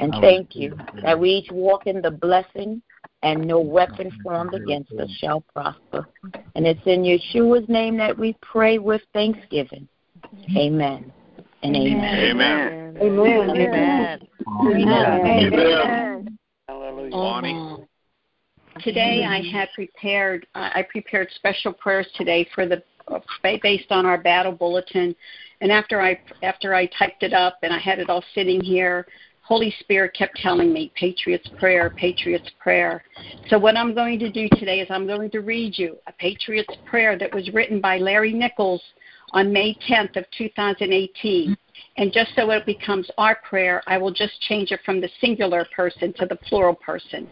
And 0.00 0.14
thank 0.20 0.54
you 0.54 0.76
that 1.02 1.18
we 1.18 1.30
each 1.30 1.50
walk 1.50 1.86
in 1.86 2.02
the 2.02 2.10
blessing 2.10 2.82
and 3.22 3.46
no 3.46 3.60
weapon 3.60 4.10
formed 4.22 4.54
against 4.54 4.92
us 4.92 5.10
shall 5.18 5.40
prosper. 5.52 6.06
And 6.54 6.66
it's 6.66 6.80
in 6.86 7.02
Yeshua's 7.02 7.68
name 7.68 7.96
that 7.98 8.16
we 8.16 8.36
pray 8.42 8.78
with 8.78 9.02
thanksgiving. 9.12 9.88
Amen. 10.56 11.12
And 11.62 11.76
amen. 11.76 12.18
Amen. 12.30 12.98
Amen. 13.00 13.50
Amen. 13.50 14.20
Amen. 14.66 15.54
Amen. 15.54 16.38
Hallelujah. 16.68 17.10
Bonnie. 17.10 17.86
Today 18.80 19.24
I 19.24 19.40
had 19.40 19.68
prepared 19.74 20.46
I 20.54 20.84
prepared 20.90 21.28
special 21.34 21.72
prayers 21.72 22.06
today 22.14 22.46
for 22.54 22.66
the 22.66 22.82
uh, 23.08 23.20
based 23.42 23.90
on 23.90 24.04
our 24.04 24.18
battle 24.18 24.52
bulletin 24.52 25.14
and 25.60 25.72
after 25.72 26.00
I 26.02 26.20
after 26.42 26.74
I 26.74 26.86
typed 26.86 27.22
it 27.22 27.32
up 27.32 27.58
and 27.62 27.72
I 27.72 27.78
had 27.78 28.00
it 28.00 28.10
all 28.10 28.22
sitting 28.34 28.60
here 28.60 29.06
Holy 29.46 29.72
Spirit 29.78 30.12
kept 30.12 30.36
telling 30.38 30.72
me 30.72 30.90
Patriots 30.96 31.48
prayer 31.56 31.90
Patriots 31.96 32.50
prayer. 32.58 33.04
So 33.48 33.56
what 33.56 33.76
I'm 33.76 33.94
going 33.94 34.18
to 34.18 34.28
do 34.28 34.48
today 34.56 34.80
is 34.80 34.88
I'm 34.90 35.06
going 35.06 35.30
to 35.30 35.38
read 35.38 35.78
you 35.78 35.98
a 36.08 36.12
Patriots 36.12 36.74
prayer 36.84 37.16
that 37.16 37.32
was 37.32 37.48
written 37.54 37.80
by 37.80 37.98
Larry 37.98 38.32
Nichols 38.32 38.82
on 39.30 39.52
May 39.52 39.78
10th 39.88 40.16
of 40.16 40.24
2018 40.36 41.56
and 41.96 42.12
just 42.12 42.30
so 42.34 42.50
it 42.50 42.66
becomes 42.66 43.08
our 43.18 43.36
prayer 43.48 43.84
I 43.86 43.98
will 43.98 44.10
just 44.10 44.40
change 44.42 44.72
it 44.72 44.80
from 44.84 45.00
the 45.00 45.10
singular 45.20 45.64
person 45.74 46.12
to 46.14 46.26
the 46.26 46.36
plural 46.36 46.74
person. 46.74 47.28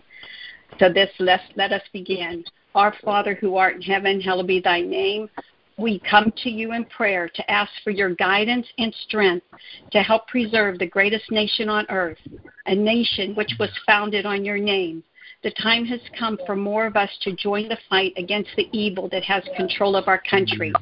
So 0.79 0.93
this 0.93 1.11
let 1.19 1.41
let 1.57 1.73
us 1.73 1.83
begin. 1.93 2.45
Our 2.77 2.95
Father 3.05 3.35
who 3.35 3.57
art 3.57 3.75
in 3.75 3.83
heaven 3.83 4.21
hallowed 4.21 4.47
be 4.47 4.61
thy 4.61 4.83
name 4.83 5.29
we 5.77 6.01
come 6.09 6.33
to 6.43 6.51
you 6.51 6.73
in 6.73 6.85
prayer 6.85 7.29
to 7.29 7.51
ask 7.51 7.71
for 7.83 7.91
your 7.91 8.15
guidance 8.15 8.67
and 8.79 8.95
strength 9.07 9.47
to 9.91 10.03
help 10.03 10.29
preserve 10.29 10.79
the 10.79 10.87
greatest 10.87 11.31
nation 11.31 11.69
on 11.69 11.87
earth, 11.89 12.19
a 12.67 12.75
nation 12.75 13.35
which 13.35 13.53
was 13.59 13.71
founded 13.87 14.25
on 14.27 14.45
your 14.45 14.59
name. 14.59 15.03
The 15.43 15.51
time 15.63 15.85
has 15.87 16.01
come 16.19 16.39
for 16.47 16.57
more 16.57 16.87
of 16.87 16.97
us 16.97 17.11
to 17.21 17.37
join 17.37 17.69
the 17.69 17.77
fight 17.91 18.15
against 18.17 18.49
the 18.57 18.67
evil 18.73 19.11
that 19.11 19.25
has 19.25 19.45
control 19.57 19.95
of 19.95 20.09
our 20.09 20.23
country. 20.31 20.73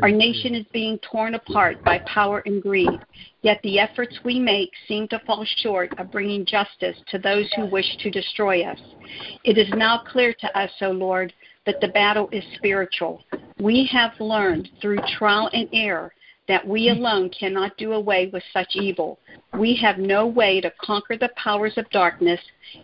Our 0.00 0.10
nation 0.10 0.54
is 0.54 0.64
being 0.72 0.98
torn 1.00 1.34
apart 1.34 1.84
by 1.84 1.98
power 2.06 2.42
and 2.46 2.62
greed, 2.62 2.98
yet 3.42 3.60
the 3.62 3.78
efforts 3.78 4.18
we 4.24 4.40
make 4.40 4.70
seem 4.88 5.06
to 5.08 5.18
fall 5.26 5.44
short 5.58 5.92
of 5.98 6.10
bringing 6.10 6.46
justice 6.46 6.96
to 7.10 7.18
those 7.18 7.52
who 7.56 7.66
wish 7.66 7.96
to 7.98 8.10
destroy 8.10 8.62
us. 8.62 8.80
It 9.44 9.58
is 9.58 9.68
now 9.76 10.02
clear 10.06 10.32
to 10.32 10.58
us, 10.58 10.70
O 10.80 10.92
Lord, 10.92 11.34
that 11.66 11.80
the 11.82 11.88
battle 11.88 12.30
is 12.32 12.44
spiritual. 12.54 13.22
We 13.58 13.88
have 13.92 14.12
learned 14.20 14.68
through 14.80 14.98
trial 15.18 15.48
and 15.52 15.68
error 15.72 16.12
that 16.48 16.66
we 16.66 16.90
alone 16.90 17.30
cannot 17.30 17.76
do 17.76 17.92
away 17.92 18.30
with 18.32 18.42
such 18.52 18.76
evil. 18.76 19.18
We 19.58 19.74
have 19.76 19.98
no 19.98 20.26
way 20.26 20.60
to 20.60 20.72
conquer 20.80 21.16
the 21.16 21.30
powers 21.36 21.76
of 21.76 21.90
darkness 21.90 22.40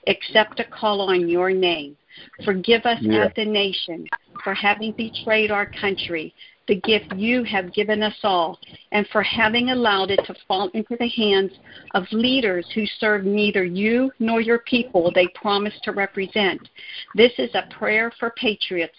except 0.06 0.56
to 0.56 0.64
call 0.64 1.00
on 1.00 1.28
your 1.28 1.50
name. 1.50 1.96
Forgive 2.44 2.84
us 2.84 2.98
yeah. 3.00 3.26
as 3.26 3.32
a 3.36 3.44
nation 3.44 4.06
for 4.42 4.54
having 4.54 4.92
betrayed 4.92 5.50
our 5.50 5.66
country, 5.66 6.34
the 6.68 6.80
gift 6.80 7.12
you 7.16 7.42
have 7.44 7.72
given 7.72 8.02
us 8.02 8.16
all, 8.22 8.58
and 8.92 9.06
for 9.08 9.22
having 9.22 9.70
allowed 9.70 10.10
it 10.10 10.20
to 10.26 10.34
fall 10.46 10.68
into 10.74 10.96
the 10.98 11.08
hands 11.08 11.52
of 11.94 12.04
leaders 12.12 12.66
who 12.74 12.84
serve 12.98 13.24
neither 13.24 13.64
you 13.64 14.10
nor 14.18 14.40
your 14.40 14.60
people 14.60 15.10
they 15.14 15.26
promise 15.34 15.74
to 15.82 15.92
represent. 15.92 16.68
This 17.14 17.32
is 17.38 17.50
a 17.54 17.68
prayer 17.74 18.12
for 18.18 18.30
patriots. 18.36 18.96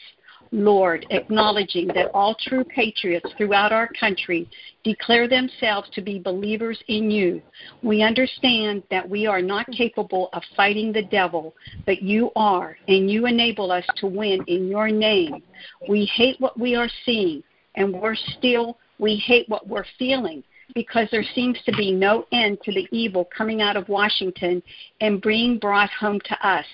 Lord, 0.54 1.08
acknowledging 1.10 1.88
that 1.88 2.12
all 2.14 2.36
true 2.36 2.64
patriots 2.64 3.28
throughout 3.38 3.72
our 3.72 3.90
country 4.00 4.48
declare 4.84 5.28
themselves 5.28 5.90
to 5.96 6.02
be 6.02 6.20
believers 6.20 6.80
in 6.88 7.10
you. 7.10 7.42
We 7.82 8.04
understand 8.04 8.84
that 8.92 9.10
we 9.10 9.26
are 9.26 9.42
not 9.42 9.66
capable 9.72 10.30
of 10.32 10.44
fighting 10.56 10.94
the 10.94 11.02
devil, 11.02 11.56
but 11.88 12.04
you 12.04 12.32
are, 12.36 12.78
and 12.88 13.10
you 13.10 13.26
enable 13.26 13.72
us 13.72 13.86
to 13.96 14.06
win 14.06 14.44
in 14.46 14.68
your 14.68 14.90
name. 14.90 15.42
We 15.90 16.06
hate 16.06 16.40
what 16.40 16.60
we 16.60 16.76
are 16.76 16.90
seeing, 17.04 17.42
and 17.74 17.92
we're 17.92 18.16
still, 18.38 18.78
we 19.00 19.16
hate 19.16 19.50
what 19.50 19.68
we're 19.68 19.86
feeling 19.98 20.44
because 20.76 21.08
there 21.12 21.26
seems 21.36 21.58
to 21.66 21.72
be 21.72 21.92
no 21.92 22.26
end 22.32 22.60
to 22.64 22.72
the 22.72 22.88
evil 22.92 23.28
coming 23.36 23.62
out 23.62 23.76
of 23.76 23.90
Washington 23.90 24.62
and 25.02 25.22
being 25.22 25.58
brought 25.58 25.90
home 25.90 26.20
to 26.26 26.48
us. 26.48 26.66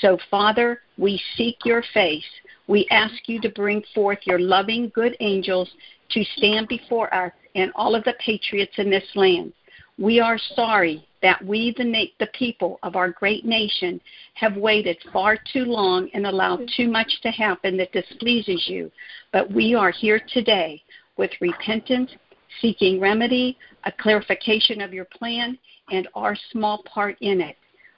So, 0.00 0.18
Father, 0.30 0.80
we 0.96 1.20
seek 1.36 1.56
your 1.64 1.82
face. 1.92 2.24
We 2.68 2.86
ask 2.90 3.28
you 3.28 3.40
to 3.40 3.48
bring 3.48 3.82
forth 3.94 4.18
your 4.24 4.38
loving, 4.38 4.90
good 4.94 5.16
angels 5.20 5.70
to 6.10 6.22
stand 6.36 6.68
before 6.68 7.12
us 7.12 7.32
and 7.54 7.72
all 7.74 7.94
of 7.94 8.04
the 8.04 8.14
patriots 8.24 8.74
in 8.76 8.90
this 8.90 9.08
land. 9.14 9.52
We 9.98 10.20
are 10.20 10.38
sorry 10.38 11.04
that 11.22 11.44
we, 11.44 11.74
the, 11.76 11.84
na- 11.84 12.04
the 12.20 12.28
people 12.28 12.78
of 12.82 12.94
our 12.94 13.10
great 13.10 13.44
nation, 13.44 14.00
have 14.34 14.56
waited 14.56 14.98
far 15.12 15.38
too 15.52 15.64
long 15.64 16.08
and 16.14 16.26
allowed 16.26 16.68
too 16.76 16.88
much 16.88 17.20
to 17.22 17.30
happen 17.30 17.76
that 17.78 17.92
displeases 17.92 18.68
you. 18.68 18.92
But 19.32 19.50
we 19.50 19.74
are 19.74 19.90
here 19.90 20.20
today 20.32 20.82
with 21.16 21.32
repentance, 21.40 22.12
seeking 22.60 23.00
remedy, 23.00 23.58
a 23.84 23.92
clarification 23.92 24.80
of 24.80 24.92
your 24.92 25.06
plan, 25.06 25.58
and 25.90 26.06
our 26.14 26.36
small 26.52 26.84
part 26.84 27.16
in 27.20 27.40
it. 27.40 27.56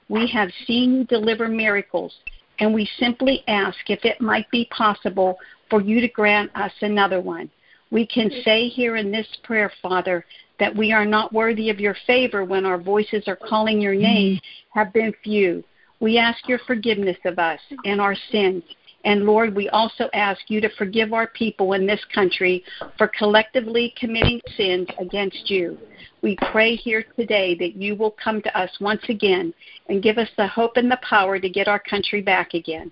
We 0.09 0.27
have 0.27 0.49
seen 0.65 0.93
you 0.93 1.03
deliver 1.05 1.47
miracles, 1.47 2.13
and 2.59 2.73
we 2.73 2.89
simply 2.99 3.43
ask 3.47 3.77
if 3.87 4.05
it 4.05 4.21
might 4.21 4.49
be 4.51 4.65
possible 4.65 5.37
for 5.69 5.81
you 5.81 6.01
to 6.01 6.07
grant 6.07 6.55
us 6.55 6.71
another 6.81 7.19
one. 7.21 7.49
We 7.91 8.05
can 8.05 8.31
say 8.43 8.67
here 8.69 8.95
in 8.95 9.11
this 9.11 9.27
prayer, 9.43 9.71
Father, 9.81 10.25
that 10.59 10.75
we 10.75 10.93
are 10.93 11.05
not 11.05 11.33
worthy 11.33 11.69
of 11.69 11.79
your 11.79 11.95
favor 12.05 12.45
when 12.45 12.65
our 12.65 12.77
voices 12.77 13.27
are 13.27 13.35
calling 13.35 13.81
your 13.81 13.93
mm-hmm. 13.93 14.03
name 14.03 14.39
have 14.73 14.93
been 14.93 15.13
few. 15.23 15.63
We 15.99 16.17
ask 16.17 16.47
your 16.47 16.59
forgiveness 16.59 17.17
of 17.25 17.37
us 17.37 17.59
and 17.83 17.99
our 17.99 18.15
sins. 18.31 18.63
And 19.03 19.25
Lord, 19.25 19.55
we 19.55 19.67
also 19.69 20.09
ask 20.13 20.41
you 20.47 20.61
to 20.61 20.69
forgive 20.77 21.13
our 21.13 21.27
people 21.27 21.73
in 21.73 21.87
this 21.87 22.03
country 22.13 22.63
for 22.97 23.07
collectively 23.07 23.93
committing 23.99 24.41
sins 24.55 24.87
against 24.99 25.49
you. 25.49 25.77
We 26.21 26.37
pray 26.51 26.75
here 26.75 27.03
today 27.15 27.55
that 27.55 27.75
you 27.75 27.95
will 27.95 28.11
come 28.11 28.41
to 28.43 28.57
us 28.57 28.69
once 28.79 29.01
again 29.09 29.53
and 29.89 30.03
give 30.03 30.17
us 30.17 30.29
the 30.37 30.47
hope 30.47 30.77
and 30.77 30.89
the 30.89 30.99
power 31.07 31.39
to 31.39 31.49
get 31.49 31.67
our 31.67 31.79
country 31.79 32.21
back 32.21 32.53
again. 32.53 32.91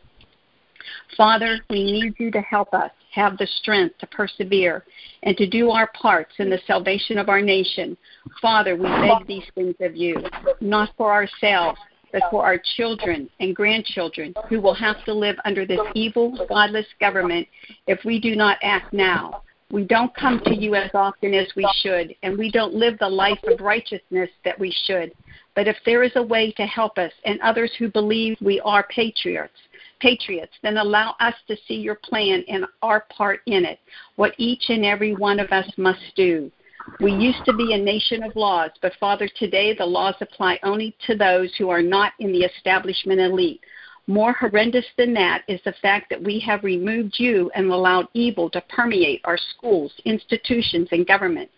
Father, 1.15 1.59
we 1.69 1.83
need 1.83 2.15
you 2.17 2.31
to 2.31 2.41
help 2.41 2.73
us 2.73 2.91
have 3.13 3.37
the 3.37 3.47
strength 3.61 3.97
to 3.99 4.07
persevere 4.07 4.85
and 5.23 5.35
to 5.37 5.47
do 5.47 5.69
our 5.69 5.87
parts 5.99 6.33
in 6.39 6.49
the 6.49 6.59
salvation 6.65 7.17
of 7.17 7.29
our 7.29 7.41
nation. 7.41 7.97
Father, 8.41 8.75
we 8.75 8.83
beg 8.83 9.27
these 9.27 9.43
things 9.55 9.75
of 9.79 9.95
you, 9.95 10.15
not 10.61 10.89
for 10.97 11.11
ourselves, 11.11 11.79
but 12.11 12.23
for 12.31 12.43
our 12.43 12.59
children 12.77 13.29
and 13.39 13.55
grandchildren 13.55 14.33
who 14.47 14.59
will 14.61 14.73
have 14.73 15.03
to 15.05 15.13
live 15.13 15.35
under 15.45 15.65
this 15.65 15.79
evil, 15.95 16.37
godless 16.47 16.87
government 16.99 17.47
if 17.87 18.03
we 18.05 18.19
do 18.19 18.35
not 18.35 18.57
act 18.61 18.93
now. 18.93 19.41
We 19.71 19.83
don't 19.83 20.15
come 20.15 20.41
to 20.45 20.55
you 20.55 20.73
as 20.73 20.89
often 20.95 21.35
as 21.35 21.47
we 21.55 21.69
should, 21.81 22.15
and 22.23 22.35
we 22.37 22.49
don't 22.49 22.73
live 22.73 22.97
the 22.97 23.07
life 23.07 23.39
of 23.43 23.59
righteousness 23.59 24.29
that 24.43 24.59
we 24.59 24.75
should. 24.85 25.13
But 25.55 25.67
if 25.67 25.77
there 25.85 26.01
is 26.01 26.11
a 26.15 26.23
way 26.23 26.51
to 26.53 26.65
help 26.65 26.97
us 26.97 27.11
and 27.25 27.39
others 27.41 27.71
who 27.77 27.89
believe 27.89 28.37
we 28.41 28.59
are 28.61 28.87
patriots, 28.89 29.53
patriots, 29.99 30.53
then 30.63 30.77
allow 30.77 31.15
us 31.19 31.35
to 31.47 31.57
see 31.67 31.75
your 31.75 31.99
plan 32.03 32.43
and 32.47 32.65
our 32.81 33.01
part 33.15 33.41
in 33.45 33.63
it, 33.63 33.79
what 34.15 34.33
each 34.37 34.69
and 34.69 34.85
every 34.85 35.13
one 35.15 35.39
of 35.39 35.51
us 35.51 35.69
must 35.77 36.15
do. 36.15 36.51
We 36.99 37.13
used 37.13 37.45
to 37.45 37.53
be 37.53 37.73
a 37.73 37.77
nation 37.77 38.23
of 38.23 38.35
laws, 38.35 38.71
but 38.81 38.93
Father, 38.99 39.27
today 39.27 39.73
the 39.73 39.85
laws 39.85 40.15
apply 40.21 40.59
only 40.63 40.95
to 41.07 41.15
those 41.15 41.53
who 41.57 41.69
are 41.69 41.81
not 41.81 42.13
in 42.19 42.31
the 42.31 42.43
establishment 42.43 43.19
elite. 43.19 43.61
More 44.07 44.33
horrendous 44.33 44.85
than 44.97 45.13
that 45.13 45.43
is 45.47 45.61
the 45.63 45.75
fact 45.81 46.09
that 46.09 46.21
we 46.21 46.39
have 46.39 46.63
removed 46.63 47.15
you 47.19 47.51
and 47.53 47.69
allowed 47.69 48.07
evil 48.13 48.49
to 48.49 48.61
permeate 48.61 49.21
our 49.23 49.37
schools, 49.37 49.93
institutions, 50.05 50.89
and 50.91 51.05
government. 51.05 51.49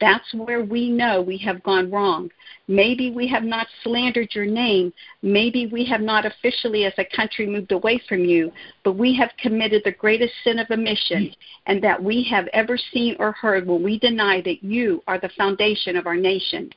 That's 0.00 0.34
where 0.34 0.62
we 0.62 0.90
know 0.90 1.22
we 1.22 1.38
have 1.38 1.62
gone 1.62 1.90
wrong. 1.90 2.30
Maybe 2.66 3.10
we 3.10 3.28
have 3.28 3.44
not 3.44 3.66
slandered 3.82 4.34
your 4.34 4.46
name. 4.46 4.92
Maybe 5.22 5.66
we 5.66 5.84
have 5.84 6.00
not 6.00 6.26
officially, 6.26 6.84
as 6.84 6.94
a 6.98 7.04
country, 7.04 7.46
moved 7.46 7.72
away 7.72 8.00
from 8.08 8.24
you, 8.24 8.52
but 8.82 8.94
we 8.94 9.14
have 9.16 9.30
committed 9.38 9.82
the 9.84 9.92
greatest 9.92 10.32
sin 10.42 10.58
of 10.58 10.70
omission 10.70 11.32
and 11.66 11.82
that 11.82 12.02
we 12.02 12.24
have 12.24 12.48
ever 12.48 12.76
seen 12.76 13.16
or 13.18 13.32
heard 13.32 13.66
when 13.66 13.82
we 13.82 13.98
deny 13.98 14.40
that 14.42 14.64
you 14.64 15.02
are 15.06 15.18
the 15.18 15.30
foundation 15.36 15.96
of 15.96 16.06
our 16.06 16.16
nation. 16.16 16.70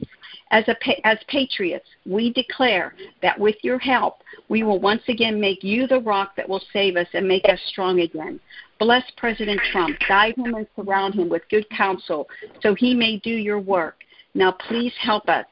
As, 0.51 0.65
a, 0.67 1.07
as 1.07 1.17
patriots, 1.27 1.87
we 2.05 2.31
declare 2.31 2.93
that 3.21 3.37
with 3.37 3.55
your 3.63 3.79
help, 3.79 4.21
we 4.47 4.63
will 4.63 4.79
once 4.79 5.03
again 5.07 5.41
make 5.41 5.63
you 5.63 5.87
the 5.87 5.99
rock 5.99 6.35
that 6.37 6.47
will 6.47 6.63
save 6.71 6.95
us 6.95 7.07
and 7.13 7.27
make 7.27 7.45
us 7.45 7.59
strong 7.67 8.01
again. 8.01 8.39
Bless 8.79 9.03
President 9.17 9.59
Trump. 9.71 9.97
Guide 10.07 10.35
him 10.35 10.53
and 10.53 10.67
surround 10.75 11.15
him 11.15 11.29
with 11.29 11.43
good 11.49 11.69
counsel 11.69 12.27
so 12.61 12.75
he 12.75 12.93
may 12.93 13.17
do 13.17 13.31
your 13.31 13.59
work. 13.59 14.03
Now, 14.33 14.51
please 14.51 14.93
help 14.99 15.27
us. 15.29 15.45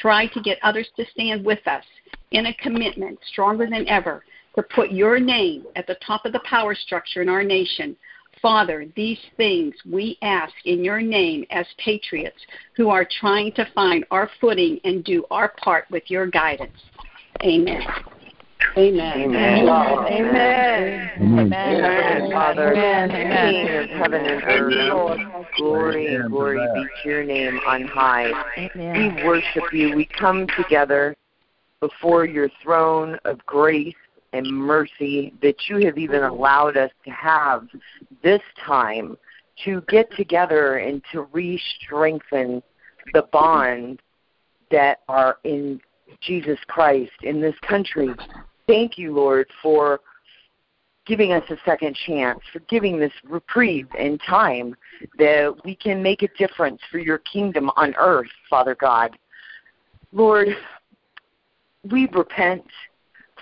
Try 0.00 0.28
to 0.28 0.40
get 0.40 0.58
others 0.62 0.88
to 0.96 1.04
stand 1.12 1.44
with 1.44 1.66
us 1.66 1.84
in 2.30 2.46
a 2.46 2.54
commitment 2.54 3.18
stronger 3.26 3.66
than 3.68 3.88
ever 3.88 4.24
to 4.54 4.62
put 4.62 4.92
your 4.92 5.18
name 5.18 5.64
at 5.76 5.86
the 5.86 5.96
top 6.06 6.24
of 6.24 6.32
the 6.32 6.40
power 6.44 6.74
structure 6.74 7.22
in 7.22 7.28
our 7.28 7.42
nation. 7.42 7.96
Father, 8.40 8.86
these 8.96 9.18
things 9.36 9.74
we 9.90 10.16
ask 10.22 10.54
in 10.64 10.84
your 10.84 11.02
name 11.02 11.44
as 11.50 11.66
patriots 11.78 12.38
who 12.76 12.88
are 12.88 13.06
trying 13.20 13.52
to 13.52 13.68
find 13.74 14.04
our 14.10 14.30
footing 14.40 14.80
and 14.84 15.04
do 15.04 15.24
our 15.30 15.48
part 15.62 15.84
with 15.90 16.04
your 16.06 16.26
guidance. 16.26 16.78
Amen. 17.42 17.82
Amen. 18.76 19.20
Amen. 19.20 19.66
Amen. 19.66 21.10
Amen. 21.20 21.52
Amen. 21.52 22.32
Father, 22.32 22.72
Amen. 22.74 23.10
King 23.10 23.76
of 23.76 23.90
heaven 23.90 24.24
and 24.24 24.42
earth, 24.44 25.20
glory, 25.56 26.14
and 26.14 26.30
glory 26.30 26.66
be 26.74 26.86
to 27.02 27.08
your 27.08 27.24
name 27.24 27.58
on 27.66 27.84
high. 27.86 28.30
We 28.74 29.24
worship 29.24 29.72
you. 29.72 29.94
We 29.94 30.06
come 30.06 30.46
together 30.56 31.16
before 31.80 32.26
your 32.26 32.48
throne 32.62 33.18
of 33.24 33.44
grace 33.46 33.94
and 34.32 34.46
mercy 34.46 35.34
that 35.42 35.56
you 35.68 35.84
have 35.86 35.98
even 35.98 36.22
allowed 36.22 36.76
us 36.76 36.90
to 37.04 37.10
have 37.10 37.66
this 38.22 38.42
time 38.64 39.16
to 39.64 39.82
get 39.88 40.14
together 40.16 40.76
and 40.76 41.02
to 41.12 41.22
re 41.32 41.60
strengthen 41.80 42.62
the 43.12 43.22
bonds 43.32 44.00
that 44.70 45.00
are 45.08 45.38
in 45.44 45.80
Jesus 46.20 46.58
Christ 46.68 47.12
in 47.22 47.40
this 47.40 47.56
country. 47.62 48.14
Thank 48.70 48.98
you, 48.98 49.12
Lord, 49.12 49.48
for 49.60 49.98
giving 51.04 51.32
us 51.32 51.42
a 51.50 51.56
second 51.64 51.96
chance, 52.06 52.38
for 52.52 52.60
giving 52.68 53.00
this 53.00 53.10
reprieve 53.24 53.88
and 53.98 54.20
time 54.24 54.76
that 55.18 55.56
we 55.64 55.74
can 55.74 56.00
make 56.00 56.22
a 56.22 56.28
difference 56.38 56.80
for 56.88 56.98
your 56.98 57.18
kingdom 57.18 57.68
on 57.76 57.96
earth, 57.98 58.28
Father 58.48 58.76
God. 58.76 59.18
Lord, 60.12 60.50
we 61.90 62.08
repent 62.12 62.62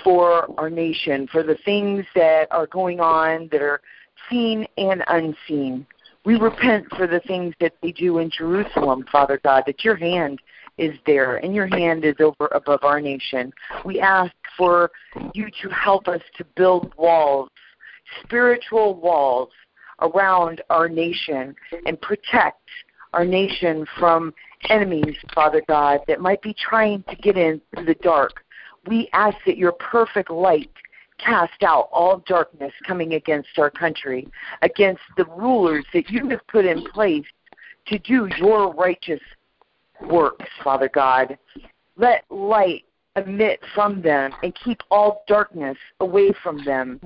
for 0.03 0.49
our 0.59 0.71
nation, 0.71 1.29
for 1.31 1.43
the 1.43 1.59
things 1.63 2.07
that 2.15 2.49
are 2.51 2.67
going 2.67 2.99
on 2.99 3.51
that 3.53 3.61
are 3.61 3.83
seen 4.31 4.67
and 4.79 5.05
unseen. 5.09 5.87
We 6.25 6.37
repent 6.37 6.87
for 6.97 7.07
the 7.07 7.21
things 7.21 7.55
that 7.61 7.75
they 7.83 7.93
do 7.93 8.21
in 8.21 8.31
Jerusalem, 8.31 9.05
Father 9.13 9.39
God, 9.45 9.65
that 9.67 9.85
your 9.85 9.97
hand 9.97 10.41
is 10.79 10.97
there 11.07 11.37
and 11.37 11.55
your 11.55 11.67
hand 11.67 12.05
is 12.05 12.15
over 12.21 12.49
above 12.53 12.81
our 12.83 13.01
nation. 13.01 13.53
We 13.85 14.01
ask 14.01 14.33
for 14.57 14.91
you 15.35 15.49
to 15.63 15.69
help 15.71 16.09
us 16.09 16.23
to 16.37 16.45
build 16.57 16.93
walls, 16.97 17.51
spiritual 18.23 18.95
walls 18.95 19.51
around 20.01 20.63
our 20.71 20.89
nation 20.89 21.55
and 21.87 22.01
protect 22.01 22.69
our 23.13 23.25
nation 23.25 23.87
from 23.99 24.33
enemies, 24.69 25.17
Father 25.35 25.63
God, 25.67 26.01
that 26.09 26.21
might 26.21 26.43
be 26.43 26.55
trying 26.55 27.03
to 27.09 27.17
get 27.17 27.37
in 27.37 27.61
through 27.75 27.87
the 27.87 27.95
dark. 27.95 28.45
We 28.87 29.09
ask 29.13 29.37
that 29.47 29.57
your 29.57 29.73
perfect 29.73 30.31
light 30.31 30.71
cast 31.19 31.63
out 31.63 31.89
all 31.93 32.23
darkness 32.27 32.73
coming 32.87 33.15
against 33.15 33.49
our 33.59 33.71
country, 33.71 34.29
against 34.63 35.03
the 35.17 35.25
rulers 35.25 35.85
that 35.93 36.11
you 36.11 36.29
have 36.29 36.47
put 36.47 36.65
in 36.65 36.85
place 36.85 37.27
to 37.87 37.99
do 37.99 38.29
your 38.39 38.73
righteous 38.75 39.21
works, 40.07 40.45
Father 40.63 40.89
God. 40.93 41.39
Let 41.97 42.25
light 42.31 42.85
emit 43.17 43.61
from 43.75 44.01
them 44.03 44.33
and 44.43 44.55
keep 44.65 44.81
all 44.91 45.25
darkness 45.27 45.77
away 46.01 46.33
from 46.43 46.65
them. 46.65 47.01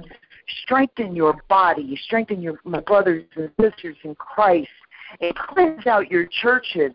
Strengthen 0.64 1.14
your 1.16 1.34
body, 1.48 1.98
strengthen 2.04 2.42
your 2.42 2.60
my 2.64 2.80
brothers 2.80 3.24
and 3.36 3.50
sisters 3.60 3.96
in 4.04 4.14
Christ, 4.16 4.68
and 5.20 5.34
cleanse 5.34 5.86
out 5.86 6.10
your 6.10 6.26
churches. 6.26 6.92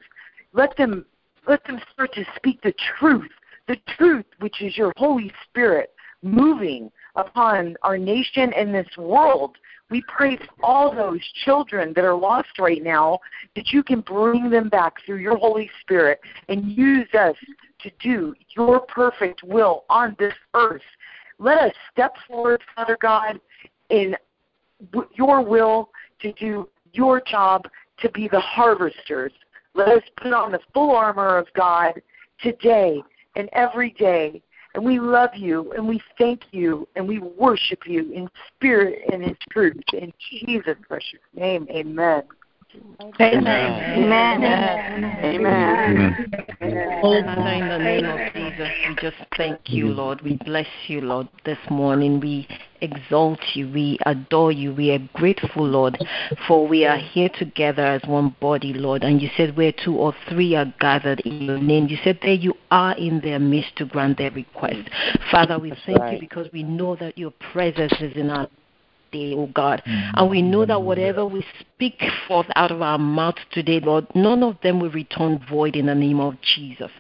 Let 0.54 0.75
them 0.77 1.06
let 1.48 1.63
them 1.66 1.80
start 1.94 2.13
to 2.13 2.25
speak 2.36 2.62
the 2.62 2.74
truth, 3.00 3.32
the 3.68 3.77
truth 3.98 4.25
which 4.40 4.62
is 4.62 4.77
your 4.77 4.92
Holy 4.98 5.31
Spirit 5.48 5.92
moving 6.24 6.92
upon 7.16 7.75
our 7.84 7.98
nation 7.98 8.53
and 8.53 8.74
this 8.74 8.88
world. 8.98 9.58
We 9.90 10.03
for 10.08 10.38
all 10.62 10.94
those 10.94 11.22
children 11.46 11.94
that 11.96 12.03
are 12.03 12.16
lost 12.16 12.60
right 12.60 12.84
now 12.84 13.20
that 13.56 13.72
you 13.72 13.84
can 13.84 14.01
bring 14.01 14.50
them 14.50 14.68
back 14.70 14.96
through 15.06 15.18
your 15.18 15.38
Holy 15.38 15.70
Spirit 15.82 16.20
and 16.50 16.72
use 16.72 17.08
us 17.14 17.36
to 17.82 17.92
do 18.01 18.34
your 18.56 18.82
perfect 18.82 19.44
will 19.44 19.86
on 19.90 20.16
this 20.20 20.34
earth. 20.53 20.82
Let 21.40 21.60
us 21.60 21.74
step 21.92 22.16
forward, 22.27 22.62
Father 22.75 22.98
God, 23.00 23.40
in 23.90 24.16
your 25.16 25.42
will 25.42 25.90
to 26.22 26.34
do 26.34 26.68
your 26.94 27.22
job 27.22 27.68
to 28.00 28.10
be 28.12 28.27
the 28.27 28.40
harvesters. 28.40 29.32
Let 29.74 29.90
us 29.90 30.03
put 30.18 30.34
on 30.34 30.51
the 30.51 30.60
full 30.74 30.96
armor 30.96 31.38
of 31.38 31.48
God 31.56 32.01
today 32.42 33.01
and 33.36 33.50
every 33.53 33.92
day 33.92 34.42
and 34.74 34.84
we 34.84 35.00
love 35.00 35.32
you 35.36 35.72
and 35.74 35.88
we 35.88 36.01
thank 36.18 36.42
you 36.51 36.88
and 36.96 37.08
we 37.08 37.20
worship 37.20 37.80
you 37.86 38.12
in 38.12 38.30
spirit 38.56 39.00
and 39.12 39.24
in 39.24 39.36
truth. 39.51 39.77
In 39.94 40.14
Jesus' 40.30 40.77
precious 40.88 41.20
name, 41.34 41.68
amen. 41.70 42.24
Amen. 43.20 43.48
Amen. 44.03 44.77
Amen. 45.24 46.18
Father, 46.60 47.51
in 47.53 47.68
the 47.70 47.77
name 47.77 48.06
of 48.06 48.20
Jesus, 48.34 48.70
we 48.88 48.96
just 48.96 49.16
thank 49.38 49.60
you, 49.70 49.88
Lord. 49.88 50.22
We 50.22 50.38
bless 50.44 50.68
you, 50.88 51.01
Lord, 51.01 51.30
this 51.46 51.58
morning. 51.70 52.20
We 52.20 52.48
exalt 52.82 53.40
you. 53.53 53.72
We 53.72 53.98
adore 54.06 54.51
you. 54.51 54.74
We 54.74 54.92
are 54.92 55.00
grateful, 55.14 55.66
Lord, 55.66 55.98
for 56.48 56.68
we 56.68 56.86
are 56.86 56.98
here 56.98 57.30
together 57.30 57.86
as 57.86 58.01
one 58.06 58.36
body, 58.42 58.74
Lord. 58.74 59.03
And 59.03 59.22
you 59.22 59.30
said 59.38 59.56
where 59.56 59.72
two 59.72 59.96
or 59.96 60.14
three 60.30 60.56
are 60.56 60.74
gathered 60.80 61.22
in 61.22 61.44
your 61.44 61.60
name. 61.60 61.88
You 61.88 61.98
said 62.03 62.20
there 62.22 62.34
you 62.34 62.53
are 62.72 62.98
in 62.98 63.22
their 63.22 63.40
midst 63.40 63.77
to 63.77 63.86
grant 63.86 64.18
their 64.18 64.32
request. 64.32 64.90
Father, 65.32 65.58
we 65.58 65.74
thank 65.86 66.14
you 66.14 66.20
because 66.20 66.48
we 66.51 66.64
know 66.64 66.96
that 66.98 67.18
your 67.18 67.32
presence 67.53 67.94
is 68.01 68.16
in 68.16 68.30
our 68.30 68.48
day, 69.11 69.33
oh 69.35 69.48
God. 69.48 69.81
Mm-hmm. 69.85 70.20
And 70.20 70.29
we 70.29 70.41
know 70.41 70.65
that 70.65 70.81
whatever 70.81 71.25
we 71.25 71.46
speak 71.59 72.01
forth 72.27 72.48
out 72.55 72.72
of 72.72 72.81
our 72.81 72.98
mouths 72.98 73.41
today, 73.51 73.79
Lord, 73.79 74.07
none 74.15 74.43
of 74.43 74.57
them 74.63 74.79
will 74.79 74.91
return 74.91 75.43
void 75.50 75.75
in 75.75 75.87
the 75.87 75.96
name 75.96 76.20
of 76.20 76.35
Jesus. 76.41 76.91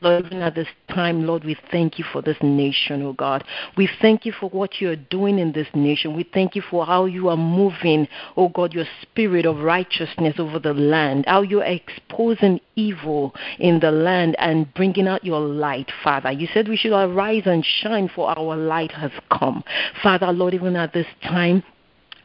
Lord, 0.00 0.26
even 0.26 0.42
at 0.42 0.54
this 0.54 0.68
time, 0.88 1.26
Lord, 1.26 1.44
we 1.44 1.56
thank 1.70 1.98
you 1.98 2.04
for 2.12 2.22
this 2.22 2.36
nation, 2.42 3.02
oh 3.02 3.12
God. 3.12 3.44
We 3.76 3.88
thank 4.00 4.26
you 4.26 4.32
for 4.32 4.50
what 4.50 4.80
you're 4.80 4.96
doing 4.96 5.38
in 5.38 5.52
this 5.52 5.68
nation. 5.74 6.16
We 6.16 6.28
thank 6.34 6.54
you 6.54 6.62
for 6.62 6.84
how 6.86 7.06
you 7.06 7.28
are 7.28 7.36
moving, 7.36 8.08
oh 8.36 8.48
God, 8.48 8.74
your 8.74 8.86
spirit 9.02 9.46
of 9.46 9.58
righteousness 9.58 10.34
over 10.38 10.58
the 10.58 10.74
land, 10.74 11.24
how 11.26 11.42
you're 11.42 11.64
exposing 11.64 12.60
evil 12.76 13.34
in 13.58 13.80
the 13.80 13.90
land 13.90 14.36
and 14.38 14.72
bringing 14.74 15.08
out 15.08 15.24
your 15.24 15.40
light, 15.40 15.90
Father. 16.04 16.30
You 16.30 16.48
said 16.52 16.68
we 16.68 16.76
should 16.76 16.92
arise 16.92 17.44
and 17.46 17.64
shine, 17.64 18.10
for 18.14 18.28
our 18.36 18.56
light 18.56 18.92
has 18.92 19.10
come. 19.30 19.64
Father, 20.02 20.32
Lord, 20.32 20.54
even 20.54 20.76
at 20.76 20.92
this 20.92 21.06
time, 21.22 21.62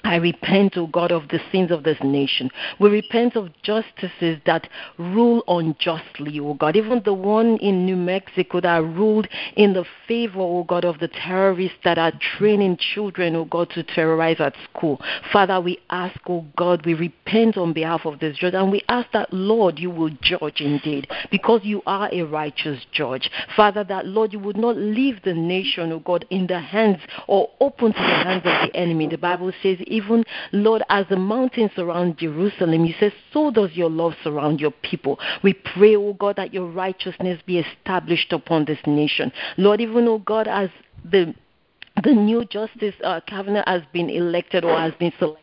I 0.03 0.15
repent, 0.15 0.77
O 0.77 0.87
God, 0.87 1.11
of 1.11 1.27
the 1.29 1.39
sins 1.51 1.71
of 1.71 1.83
this 1.83 1.97
nation. 2.03 2.49
We 2.79 2.89
repent 2.89 3.35
of 3.35 3.49
justices 3.61 4.39
that 4.45 4.67
rule 4.97 5.43
unjustly, 5.47 6.39
O 6.39 6.55
God. 6.55 6.75
Even 6.75 7.01
the 7.03 7.13
one 7.13 7.57
in 7.57 7.85
New 7.85 7.95
Mexico 7.95 8.61
that 8.61 8.83
ruled 8.83 9.27
in 9.55 9.73
the 9.73 9.85
favor, 10.07 10.41
O 10.41 10.63
God, 10.63 10.85
of 10.85 10.99
the 10.99 11.07
terrorists 11.07 11.77
that 11.83 11.97
are 11.97 12.11
training 12.37 12.77
children, 12.77 13.35
O 13.35 13.45
God, 13.45 13.69
to 13.71 13.83
terrorize 13.83 14.39
at 14.39 14.55
school. 14.69 14.99
Father, 15.31 15.59
we 15.61 15.79
ask, 15.89 16.19
O 16.27 16.45
God, 16.55 16.85
we 16.85 16.93
repent 16.93 17.57
on 17.57 17.73
behalf 17.73 18.05
of 18.05 18.19
this 18.19 18.37
judge, 18.37 18.53
and 18.53 18.71
we 18.71 18.81
ask 18.89 19.07
that, 19.13 19.31
Lord, 19.31 19.79
you 19.79 19.89
will 19.89 20.11
judge 20.21 20.61
indeed, 20.61 21.07
because 21.29 21.61
you 21.63 21.81
are 21.85 22.09
a 22.11 22.23
righteous 22.23 22.85
judge. 22.91 23.29
Father, 23.55 23.83
that, 23.83 24.07
Lord, 24.07 24.33
you 24.33 24.39
would 24.39 24.57
not 24.57 24.77
leave 24.77 25.21
the 25.23 25.33
nation, 25.33 25.91
O 25.91 25.99
God, 25.99 26.25
in 26.29 26.47
the 26.47 26.59
hands 26.59 26.99
or 27.27 27.49
open 27.59 27.93
to 27.93 27.99
the 27.99 28.05
hands 28.05 28.43
of 28.45 28.69
the 28.69 28.75
enemy. 28.75 29.07
The 29.07 29.17
Bible 29.17 29.51
says, 29.61 29.77
even, 29.91 30.23
Lord, 30.51 30.83
as 30.89 31.05
the 31.09 31.17
mountains 31.17 31.71
surround 31.75 32.17
Jerusalem, 32.17 32.85
you 32.85 32.93
say, 32.99 33.13
so 33.33 33.51
does 33.51 33.71
your 33.73 33.89
love 33.89 34.13
surround 34.23 34.59
your 34.59 34.71
people. 34.71 35.19
We 35.43 35.53
pray, 35.53 35.95
oh 35.95 36.13
God, 36.13 36.37
that 36.37 36.53
your 36.53 36.67
righteousness 36.67 37.41
be 37.45 37.59
established 37.59 38.33
upon 38.33 38.65
this 38.65 38.79
nation. 38.85 39.31
Lord, 39.57 39.81
even, 39.81 40.07
oh 40.07 40.19
God, 40.19 40.47
as 40.47 40.69
the 41.03 41.33
the 42.03 42.13
new 42.13 42.45
justice 42.45 42.95
uh, 43.03 43.19
cabinet 43.27 43.67
has 43.67 43.81
been 43.91 44.09
elected 44.09 44.63
or 44.63 44.77
has 44.77 44.93
been 44.95 45.11
selected. 45.19 45.40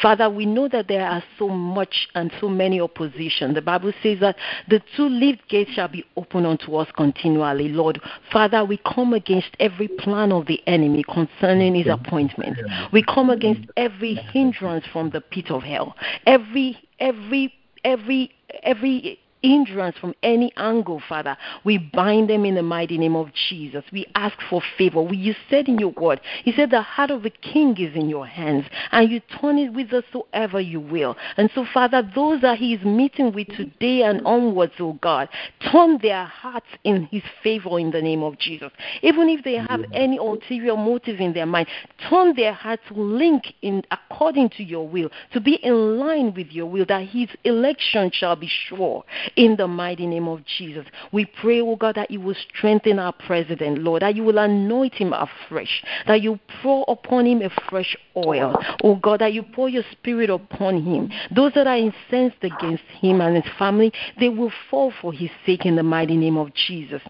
Father, 0.00 0.28
we 0.30 0.46
know 0.46 0.68
that 0.68 0.88
there 0.88 1.06
are 1.06 1.22
so 1.38 1.48
much 1.48 2.08
and 2.14 2.32
so 2.40 2.48
many 2.48 2.80
opposition. 2.80 3.54
The 3.54 3.62
Bible 3.62 3.92
says 4.02 4.20
that 4.20 4.36
the 4.68 4.80
two 4.96 5.08
lift 5.08 5.48
gates 5.48 5.72
shall 5.72 5.88
be 5.88 6.04
open 6.16 6.46
unto 6.46 6.76
us 6.76 6.88
continually, 6.96 7.68
Lord. 7.68 8.00
Father, 8.32 8.64
we 8.64 8.78
come 8.78 9.12
against 9.12 9.48
every 9.60 9.88
plan 9.88 10.32
of 10.32 10.46
the 10.46 10.60
enemy 10.66 11.04
concerning 11.04 11.74
his 11.74 11.86
appointment. 11.86 12.58
We 12.92 13.02
come 13.02 13.30
against 13.30 13.68
every 13.76 14.14
hindrance 14.14 14.84
from 14.92 15.10
the 15.10 15.20
pit 15.20 15.50
of 15.50 15.62
hell. 15.62 15.96
Every 16.26 16.78
every 16.98 17.52
every 17.84 18.30
every 18.62 19.18
hindrance 19.42 19.96
from 19.98 20.14
any 20.22 20.52
angle, 20.56 21.02
Father. 21.08 21.36
We 21.64 21.78
bind 21.78 22.30
them 22.30 22.44
in 22.44 22.54
the 22.54 22.62
mighty 22.62 22.98
name 22.98 23.16
of 23.16 23.32
Jesus. 23.48 23.84
We 23.92 24.06
ask 24.14 24.36
for 24.48 24.62
favor. 24.76 25.02
We, 25.02 25.16
you 25.16 25.34
said 25.50 25.68
in 25.68 25.78
your 25.78 25.90
word, 25.90 26.20
you 26.44 26.52
said 26.54 26.70
the 26.70 26.82
heart 26.82 27.10
of 27.10 27.22
the 27.22 27.30
king 27.30 27.76
is 27.78 27.94
in 27.94 28.08
your 28.08 28.26
hands, 28.26 28.66
and 28.92 29.10
you 29.10 29.20
turn 29.40 29.58
it 29.58 29.72
with 29.72 29.92
us 29.92 30.04
whithersoever 30.12 30.60
you 30.60 30.80
will. 30.80 31.16
And 31.36 31.50
so, 31.54 31.66
Father, 31.72 32.08
those 32.14 32.40
that 32.42 32.58
he 32.58 32.74
is 32.74 32.84
meeting 32.84 33.32
with 33.32 33.48
today 33.48 34.02
and 34.02 34.24
onwards, 34.26 34.74
oh 34.80 34.98
God, 35.00 35.28
turn 35.70 35.98
their 36.02 36.24
hearts 36.24 36.66
in 36.84 37.04
his 37.10 37.22
favor 37.42 37.78
in 37.78 37.90
the 37.90 38.02
name 38.02 38.22
of 38.22 38.38
Jesus. 38.38 38.70
Even 39.02 39.28
if 39.28 39.44
they 39.44 39.54
have 39.54 39.84
any 39.92 40.18
ulterior 40.18 40.76
motive 40.76 41.20
in 41.20 41.32
their 41.32 41.46
mind, 41.46 41.68
turn 42.08 42.34
their 42.36 42.52
hearts 42.52 42.82
to 42.88 42.94
link 42.94 43.54
in 43.62 43.82
according 43.90 44.50
to 44.50 44.62
your 44.62 44.86
will, 44.86 45.10
to 45.32 45.40
be 45.40 45.54
in 45.56 45.98
line 45.98 46.34
with 46.34 46.48
your 46.48 46.66
will, 46.66 46.86
that 46.86 47.06
his 47.08 47.28
election 47.44 48.10
shall 48.12 48.36
be 48.36 48.48
sure 48.68 49.04
in 49.36 49.56
the 49.56 49.66
mighty 49.66 50.06
name 50.06 50.28
of 50.28 50.44
Jesus. 50.44 50.86
We 51.12 51.24
pray, 51.24 51.60
oh 51.60 51.76
God, 51.76 51.96
that 51.96 52.10
you 52.10 52.20
will 52.20 52.36
strengthen 52.48 52.98
our 52.98 53.12
president, 53.12 53.78
Lord, 53.78 54.02
that 54.02 54.14
you 54.14 54.22
will 54.22 54.38
anoint 54.38 54.94
him 54.94 55.12
afresh, 55.12 55.82
that 56.06 56.22
you 56.22 56.38
pour 56.62 56.84
upon 56.88 57.26
him 57.26 57.42
a 57.42 57.50
fresh 57.68 57.96
oil, 58.16 58.56
oh 58.84 58.96
God, 58.96 59.20
that 59.20 59.32
you 59.32 59.42
pour 59.42 59.68
your 59.68 59.84
spirit 59.92 60.30
upon 60.30 60.82
him. 60.82 61.10
Those 61.34 61.52
that 61.54 61.66
are 61.66 61.76
incensed 61.76 62.42
against 62.42 62.84
him 63.00 63.20
and 63.20 63.36
his 63.36 63.52
family, 63.58 63.92
they 64.18 64.28
will 64.28 64.52
fall 64.70 64.92
for 65.00 65.12
his 65.12 65.30
sake 65.44 65.66
in 65.66 65.76
the 65.76 65.82
mighty 65.82 66.16
name 66.16 66.36
of 66.36 66.54
Jesus. 66.54 67.02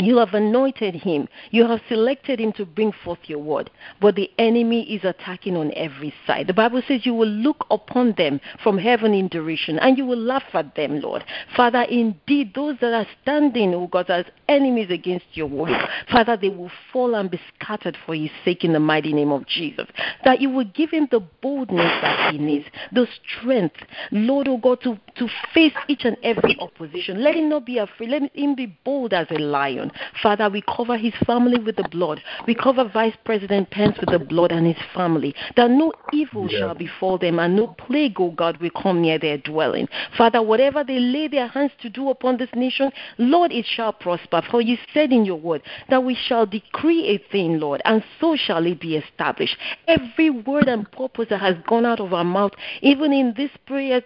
You 0.00 0.18
have 0.18 0.34
anointed 0.34 0.94
him. 0.94 1.28
You 1.50 1.66
have 1.66 1.80
selected 1.88 2.40
him 2.40 2.52
to 2.52 2.64
bring 2.64 2.92
forth 2.92 3.18
your 3.26 3.40
word. 3.40 3.70
But 4.00 4.14
the 4.14 4.30
enemy 4.38 4.82
is 4.94 5.04
attacking 5.04 5.56
on 5.56 5.72
every 5.74 6.14
side. 6.26 6.46
The 6.46 6.54
Bible 6.54 6.82
says 6.86 7.04
you 7.04 7.14
will 7.14 7.28
look 7.28 7.66
upon 7.70 8.14
them 8.16 8.40
from 8.62 8.78
heaven 8.78 9.12
in 9.12 9.28
derision 9.28 9.78
and 9.78 9.98
you 9.98 10.06
will 10.06 10.18
laugh 10.18 10.44
at 10.54 10.76
them, 10.76 11.00
Lord. 11.00 11.24
Father, 11.56 11.82
indeed, 11.82 12.54
those 12.54 12.76
that 12.80 12.94
are 12.94 13.06
standing, 13.22 13.74
oh 13.74 13.88
God, 13.88 14.08
as 14.08 14.26
enemies 14.48 14.90
against 14.90 15.26
your 15.32 15.46
word, 15.46 15.76
Father, 16.10 16.36
they 16.36 16.48
will 16.48 16.70
fall 16.92 17.14
and 17.14 17.30
be 17.30 17.40
scattered 17.54 17.96
for 18.06 18.14
his 18.14 18.30
sake 18.44 18.64
in 18.64 18.72
the 18.72 18.80
mighty 18.80 19.12
name 19.12 19.30
of 19.30 19.46
Jesus. 19.46 19.86
That 20.24 20.40
you 20.40 20.50
will 20.50 20.64
give 20.64 20.90
him 20.90 21.08
the 21.10 21.20
boldness 21.20 22.02
that 22.02 22.32
he 22.32 22.38
needs, 22.38 22.66
the 22.92 23.06
strength, 23.38 23.76
Lord, 24.10 24.48
oh 24.48 24.56
God, 24.56 24.80
to, 24.82 24.98
to 25.16 25.28
face 25.52 25.74
each 25.88 26.04
and 26.04 26.16
every 26.22 26.56
opposition. 26.60 27.22
Let 27.22 27.36
him 27.36 27.48
not 27.48 27.66
be 27.66 27.78
afraid. 27.78 28.10
Let 28.10 28.34
him 28.34 28.54
be 28.54 28.66
bold 28.84 29.12
as 29.12 29.26
a 29.30 29.38
lion. 29.38 29.92
Father, 30.22 30.48
we 30.48 30.62
cover 30.62 30.96
his 30.96 31.14
family 31.26 31.58
with 31.58 31.76
the 31.76 31.88
blood. 31.90 32.20
We 32.46 32.54
cover 32.54 32.88
Vice 32.88 33.16
President 33.24 33.70
Pence 33.70 33.96
with 34.00 34.10
the 34.10 34.24
blood 34.24 34.52
and 34.52 34.66
his 34.66 34.82
family. 34.94 35.34
That 35.56 35.70
no 35.70 35.92
evil 36.12 36.48
shall 36.48 36.74
befall 36.74 37.18
them 37.18 37.38
and 37.38 37.54
no 37.54 37.68
plague, 37.68 38.20
O 38.20 38.30
God, 38.30 38.58
will 38.58 38.70
come 38.70 39.02
near 39.02 39.18
their 39.18 39.38
dwelling. 39.38 39.88
Father, 40.16 40.42
whatever 40.42 40.84
they 40.84 40.98
lay 40.98 41.28
their 41.28 41.48
hands 41.48 41.72
to 41.82 41.90
do 41.90 42.10
upon 42.10 42.38
this 42.38 42.50
nation, 42.54 42.90
Lord, 43.18 43.52
it 43.52 43.66
shall 43.66 43.92
prosper. 43.92 44.37
For 44.50 44.60
you 44.60 44.76
said 44.92 45.12
in 45.12 45.24
your 45.24 45.36
word 45.36 45.62
that 45.88 46.04
we 46.04 46.14
shall 46.14 46.46
decree 46.46 47.06
a 47.08 47.18
thing, 47.30 47.58
Lord, 47.60 47.82
and 47.84 48.02
so 48.20 48.36
shall 48.36 48.64
it 48.66 48.80
be 48.80 48.96
established. 48.96 49.56
Every 49.86 50.30
word 50.30 50.68
and 50.68 50.90
purpose 50.90 51.28
that 51.30 51.40
has 51.40 51.56
gone 51.66 51.86
out 51.86 52.00
of 52.00 52.12
our 52.12 52.24
mouth, 52.24 52.52
even 52.82 53.12
in 53.12 53.34
this 53.36 53.50
prayer 53.66 54.02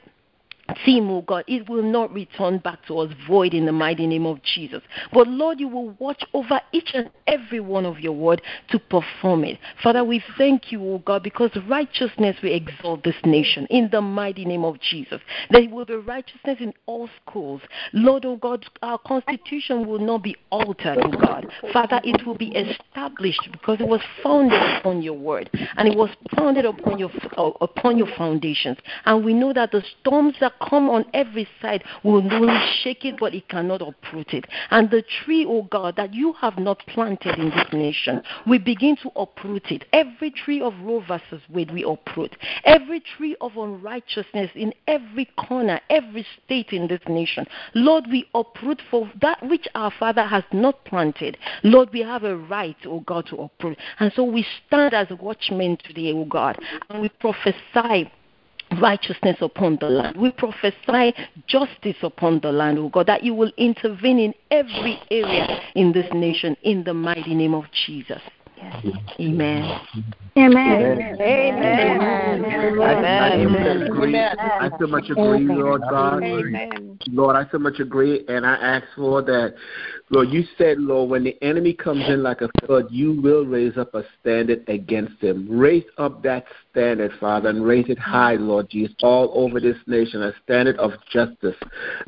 team, 0.84 1.10
oh 1.10 1.22
God, 1.22 1.44
it 1.46 1.68
will 1.68 1.82
not 1.82 2.12
return 2.12 2.58
back 2.58 2.84
to 2.86 2.98
us 2.98 3.12
void 3.26 3.54
in 3.54 3.66
the 3.66 3.72
mighty 3.72 4.06
name 4.06 4.26
of 4.26 4.42
Jesus. 4.42 4.82
But 5.12 5.28
Lord, 5.28 5.60
you 5.60 5.68
will 5.68 5.90
watch 5.98 6.22
over 6.34 6.60
each 6.72 6.90
and 6.94 7.10
every 7.26 7.60
one 7.60 7.86
of 7.86 8.00
your 8.00 8.12
word 8.12 8.42
to 8.70 8.78
perform 8.78 9.44
it. 9.44 9.58
Father, 9.82 10.04
we 10.04 10.22
thank 10.36 10.72
you, 10.72 10.82
oh 10.82 10.98
God, 10.98 11.22
because 11.22 11.50
righteousness 11.68 12.36
will 12.42 12.54
exalt 12.54 13.04
this 13.04 13.16
nation 13.24 13.66
in 13.70 13.88
the 13.90 14.00
mighty 14.00 14.44
name 14.44 14.64
of 14.64 14.80
Jesus. 14.80 15.20
There 15.50 15.68
will 15.68 15.84
be 15.84 15.94
righteousness 15.94 16.58
in 16.60 16.72
all 16.86 17.08
schools. 17.24 17.62
Lord, 17.92 18.24
oh 18.24 18.36
God, 18.36 18.64
our 18.82 18.98
constitution 18.98 19.86
will 19.86 19.98
not 19.98 20.22
be 20.22 20.36
altered, 20.50 20.98
oh 21.00 21.10
God. 21.10 21.46
Father, 21.72 22.00
it 22.04 22.26
will 22.26 22.36
be 22.36 22.48
established 22.48 23.48
because 23.52 23.80
it 23.80 23.86
was 23.86 24.00
founded 24.22 24.60
upon 24.78 25.02
your 25.02 25.14
word 25.14 25.50
and 25.76 25.88
it 25.88 25.96
was 25.96 26.10
founded 26.36 26.64
upon 26.64 26.98
your 26.98 27.10
upon 27.60 27.98
your 27.98 28.08
foundations. 28.16 28.78
And 29.04 29.24
we 29.24 29.34
know 29.34 29.52
that 29.52 29.72
the 29.72 29.82
storms 30.00 30.34
that 30.40 30.58
come 30.68 30.88
on 30.88 31.04
every 31.14 31.48
side 31.60 31.84
will 32.02 32.22
only 32.32 32.58
shake 32.82 33.04
it, 33.04 33.16
but 33.18 33.34
it 33.34 33.48
cannot 33.48 33.82
uproot 33.82 34.32
it. 34.32 34.46
And 34.70 34.90
the 34.90 35.02
tree, 35.02 35.44
oh 35.46 35.62
God, 35.62 35.96
that 35.96 36.14
you 36.14 36.32
have 36.34 36.58
not 36.58 36.78
planted 36.86 37.38
in 37.38 37.50
this 37.50 37.72
nation, 37.72 38.22
we 38.46 38.58
begin 38.58 38.96
to 39.02 39.10
uproot 39.16 39.70
it. 39.70 39.84
Every 39.92 40.30
tree 40.30 40.60
of 40.60 40.74
Roe 40.80 41.04
versus 41.06 41.42
Wade, 41.48 41.72
we 41.72 41.84
uproot. 41.84 42.36
Every 42.64 43.00
tree 43.00 43.36
of 43.40 43.56
unrighteousness 43.56 44.50
in 44.54 44.72
every 44.86 45.26
corner, 45.36 45.80
every 45.90 46.26
state 46.44 46.70
in 46.70 46.88
this 46.88 47.00
nation, 47.08 47.46
Lord, 47.74 48.04
we 48.10 48.28
uproot 48.34 48.80
for 48.90 49.10
that 49.20 49.42
which 49.48 49.66
our 49.74 49.92
Father 49.98 50.24
has 50.24 50.44
not 50.52 50.84
planted. 50.84 51.36
Lord, 51.62 51.90
we 51.92 52.00
have 52.00 52.24
a 52.24 52.36
right, 52.36 52.76
oh 52.86 53.00
God, 53.00 53.26
to 53.26 53.36
uproot. 53.36 53.78
And 53.98 54.12
so 54.14 54.24
we 54.24 54.46
stand 54.66 54.94
as 54.94 55.08
watchmen 55.10 55.78
today, 55.84 56.12
oh 56.12 56.24
God, 56.24 56.58
and 56.88 57.02
we 57.02 57.08
prophesy 57.08 58.10
righteousness 58.80 59.36
upon 59.40 59.78
the 59.80 59.88
land. 59.88 60.16
We 60.16 60.30
prophesy 60.30 61.14
justice 61.46 61.96
upon 62.02 62.40
the 62.40 62.52
land, 62.52 62.78
oh 62.78 62.88
God, 62.88 63.06
that 63.06 63.22
you 63.22 63.34
will 63.34 63.52
intervene 63.56 64.18
in 64.18 64.34
every 64.50 64.98
area 65.10 65.60
in 65.74 65.92
this 65.92 66.06
nation 66.12 66.56
in 66.62 66.84
the 66.84 66.94
mighty 66.94 67.34
name 67.34 67.54
of 67.54 67.64
Jesus. 67.86 68.20
Yes. 68.56 68.86
Amen. 69.20 69.80
Amen. 70.38 71.10
Amen. 71.20 71.20
Amen. 71.20 72.44
I 74.42 74.70
so 74.78 74.86
much 74.86 75.10
agree, 75.10 75.46
Lord 75.46 75.82
God. 75.88 76.22
Lord, 77.08 77.36
I 77.36 77.44
so 77.50 77.58
much 77.58 77.80
agree, 77.80 78.24
and 78.28 78.46
I 78.46 78.54
ask, 78.54 78.84
for 78.96 79.22
that 79.22 79.54
Lord, 80.12 80.28
you 80.28 80.44
said, 80.58 80.78
Lord, 80.78 81.08
when 81.08 81.24
the 81.24 81.42
enemy 81.42 81.72
comes 81.72 82.04
in 82.06 82.22
like 82.22 82.42
a 82.42 82.50
flood, 82.66 82.88
you 82.90 83.18
will 83.22 83.46
raise 83.46 83.78
up 83.78 83.94
a 83.94 84.04
standard 84.20 84.62
against 84.68 85.18
him. 85.22 85.48
Raise 85.48 85.86
up 85.96 86.22
that 86.22 86.44
standard, 86.70 87.12
Father, 87.18 87.48
and 87.48 87.64
raise 87.64 87.88
it 87.88 87.98
high, 87.98 88.34
Lord 88.34 88.68
Jesus, 88.68 88.94
all 89.02 89.32
over 89.34 89.58
this 89.58 89.78
nation. 89.86 90.22
A 90.22 90.34
standard 90.44 90.76
of 90.76 90.92
justice, 91.10 91.56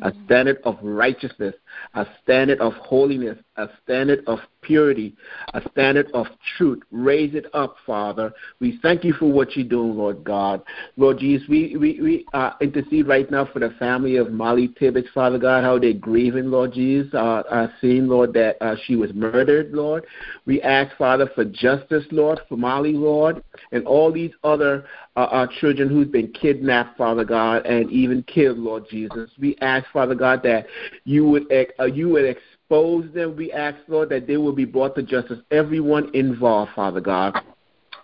a 0.01 0.13
standard 0.25 0.59
of 0.65 0.77
righteousness, 0.83 1.55
a 1.95 2.05
standard 2.21 2.59
of 2.59 2.73
holiness, 2.73 3.39
a 3.57 3.69
standard 3.83 4.23
of 4.27 4.37
purity, 4.61 5.15
a 5.53 5.61
standard 5.71 6.11
of 6.13 6.27
truth. 6.57 6.83
Raise 6.91 7.33
it 7.33 7.45
up, 7.53 7.75
Father. 7.85 8.33
We 8.59 8.79
thank 8.81 9.03
you 9.03 9.13
for 9.13 9.31
what 9.31 9.55
you're 9.55 9.67
doing, 9.67 9.95
Lord 9.95 10.23
God. 10.23 10.61
Lord 10.97 11.19
Jesus, 11.19 11.47
we, 11.47 11.75
we, 11.77 12.01
we 12.01 12.25
uh, 12.33 12.51
intercede 12.61 13.07
right 13.07 13.29
now 13.29 13.45
for 13.51 13.59
the 13.59 13.71
family 13.79 14.17
of 14.17 14.31
Molly 14.31 14.73
Tibbetts, 14.79 15.09
Father 15.13 15.37
God, 15.37 15.63
how 15.63 15.79
they're 15.79 15.93
grieving, 15.93 16.51
Lord 16.51 16.73
Jesus. 16.73 17.13
Uh, 17.13 17.43
I 17.51 17.69
Lord, 18.01 18.33
that 18.33 18.57
uh, 18.61 18.75
she 18.85 18.95
was 18.95 19.13
murdered, 19.13 19.73
Lord. 19.73 20.05
We 20.45 20.61
ask, 20.61 20.95
Father, 20.97 21.29
for 21.33 21.45
justice, 21.45 22.05
Lord, 22.11 22.39
for 22.47 22.57
Molly, 22.57 22.93
Lord, 22.93 23.43
and 23.71 23.85
all 23.85 24.11
these 24.11 24.31
other 24.43 24.85
uh, 25.15 25.21
uh, 25.21 25.47
children 25.59 25.89
who've 25.89 26.11
been 26.11 26.31
kidnapped, 26.33 26.97
Father 26.97 27.23
God, 27.23 27.65
and 27.65 27.89
even 27.91 28.23
killed, 28.23 28.57
Lord 28.57 28.85
Jesus. 28.89 29.29
We 29.39 29.55
ask, 29.61 29.85
Father 29.91 30.15
God, 30.15 30.43
that 30.43 30.67
you 31.05 31.27
would 31.27 31.51
uh, 31.79 31.85
you 31.85 32.09
would 32.09 32.25
expose 32.25 33.11
them. 33.13 33.35
We 33.35 33.51
ask, 33.51 33.77
Lord, 33.87 34.09
that 34.09 34.27
they 34.27 34.37
will 34.37 34.53
be 34.53 34.65
brought 34.65 34.95
to 34.95 35.03
justice. 35.03 35.39
Everyone 35.51 36.13
involved, 36.13 36.71
Father 36.75 37.01
God 37.01 37.35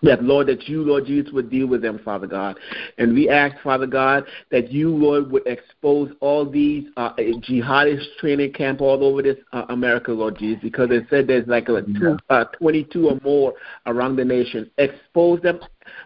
that 0.03 0.23
Lord, 0.23 0.47
that 0.47 0.67
you, 0.67 0.83
Lord 0.83 1.05
Jesus, 1.05 1.31
would 1.31 1.49
deal 1.49 1.67
with 1.67 1.81
them, 1.81 1.99
Father 2.03 2.27
God. 2.27 2.57
And 2.97 3.13
we 3.13 3.29
ask, 3.29 3.55
Father 3.63 3.87
God, 3.87 4.25
that 4.49 4.71
you, 4.71 4.89
Lord, 4.89 5.31
would 5.31 5.45
expose 5.45 6.11
all 6.19 6.49
these 6.49 6.85
uh, 6.97 7.13
jihadist 7.15 8.05
training 8.19 8.53
camp 8.53 8.81
all 8.81 9.03
over 9.03 9.21
this 9.21 9.37
uh, 9.53 9.65
America, 9.69 10.11
Lord 10.11 10.37
Jesus, 10.37 10.61
because 10.61 10.89
it 10.91 11.05
said 11.09 11.27
there's 11.27 11.47
like 11.47 11.69
a 11.69 11.81
two, 11.81 12.17
uh, 12.29 12.45
22 12.59 13.09
or 13.09 13.19
more 13.23 13.53
around 13.85 14.15
the 14.15 14.25
nation. 14.25 14.69
Expose 14.77 15.41
them 15.41 15.59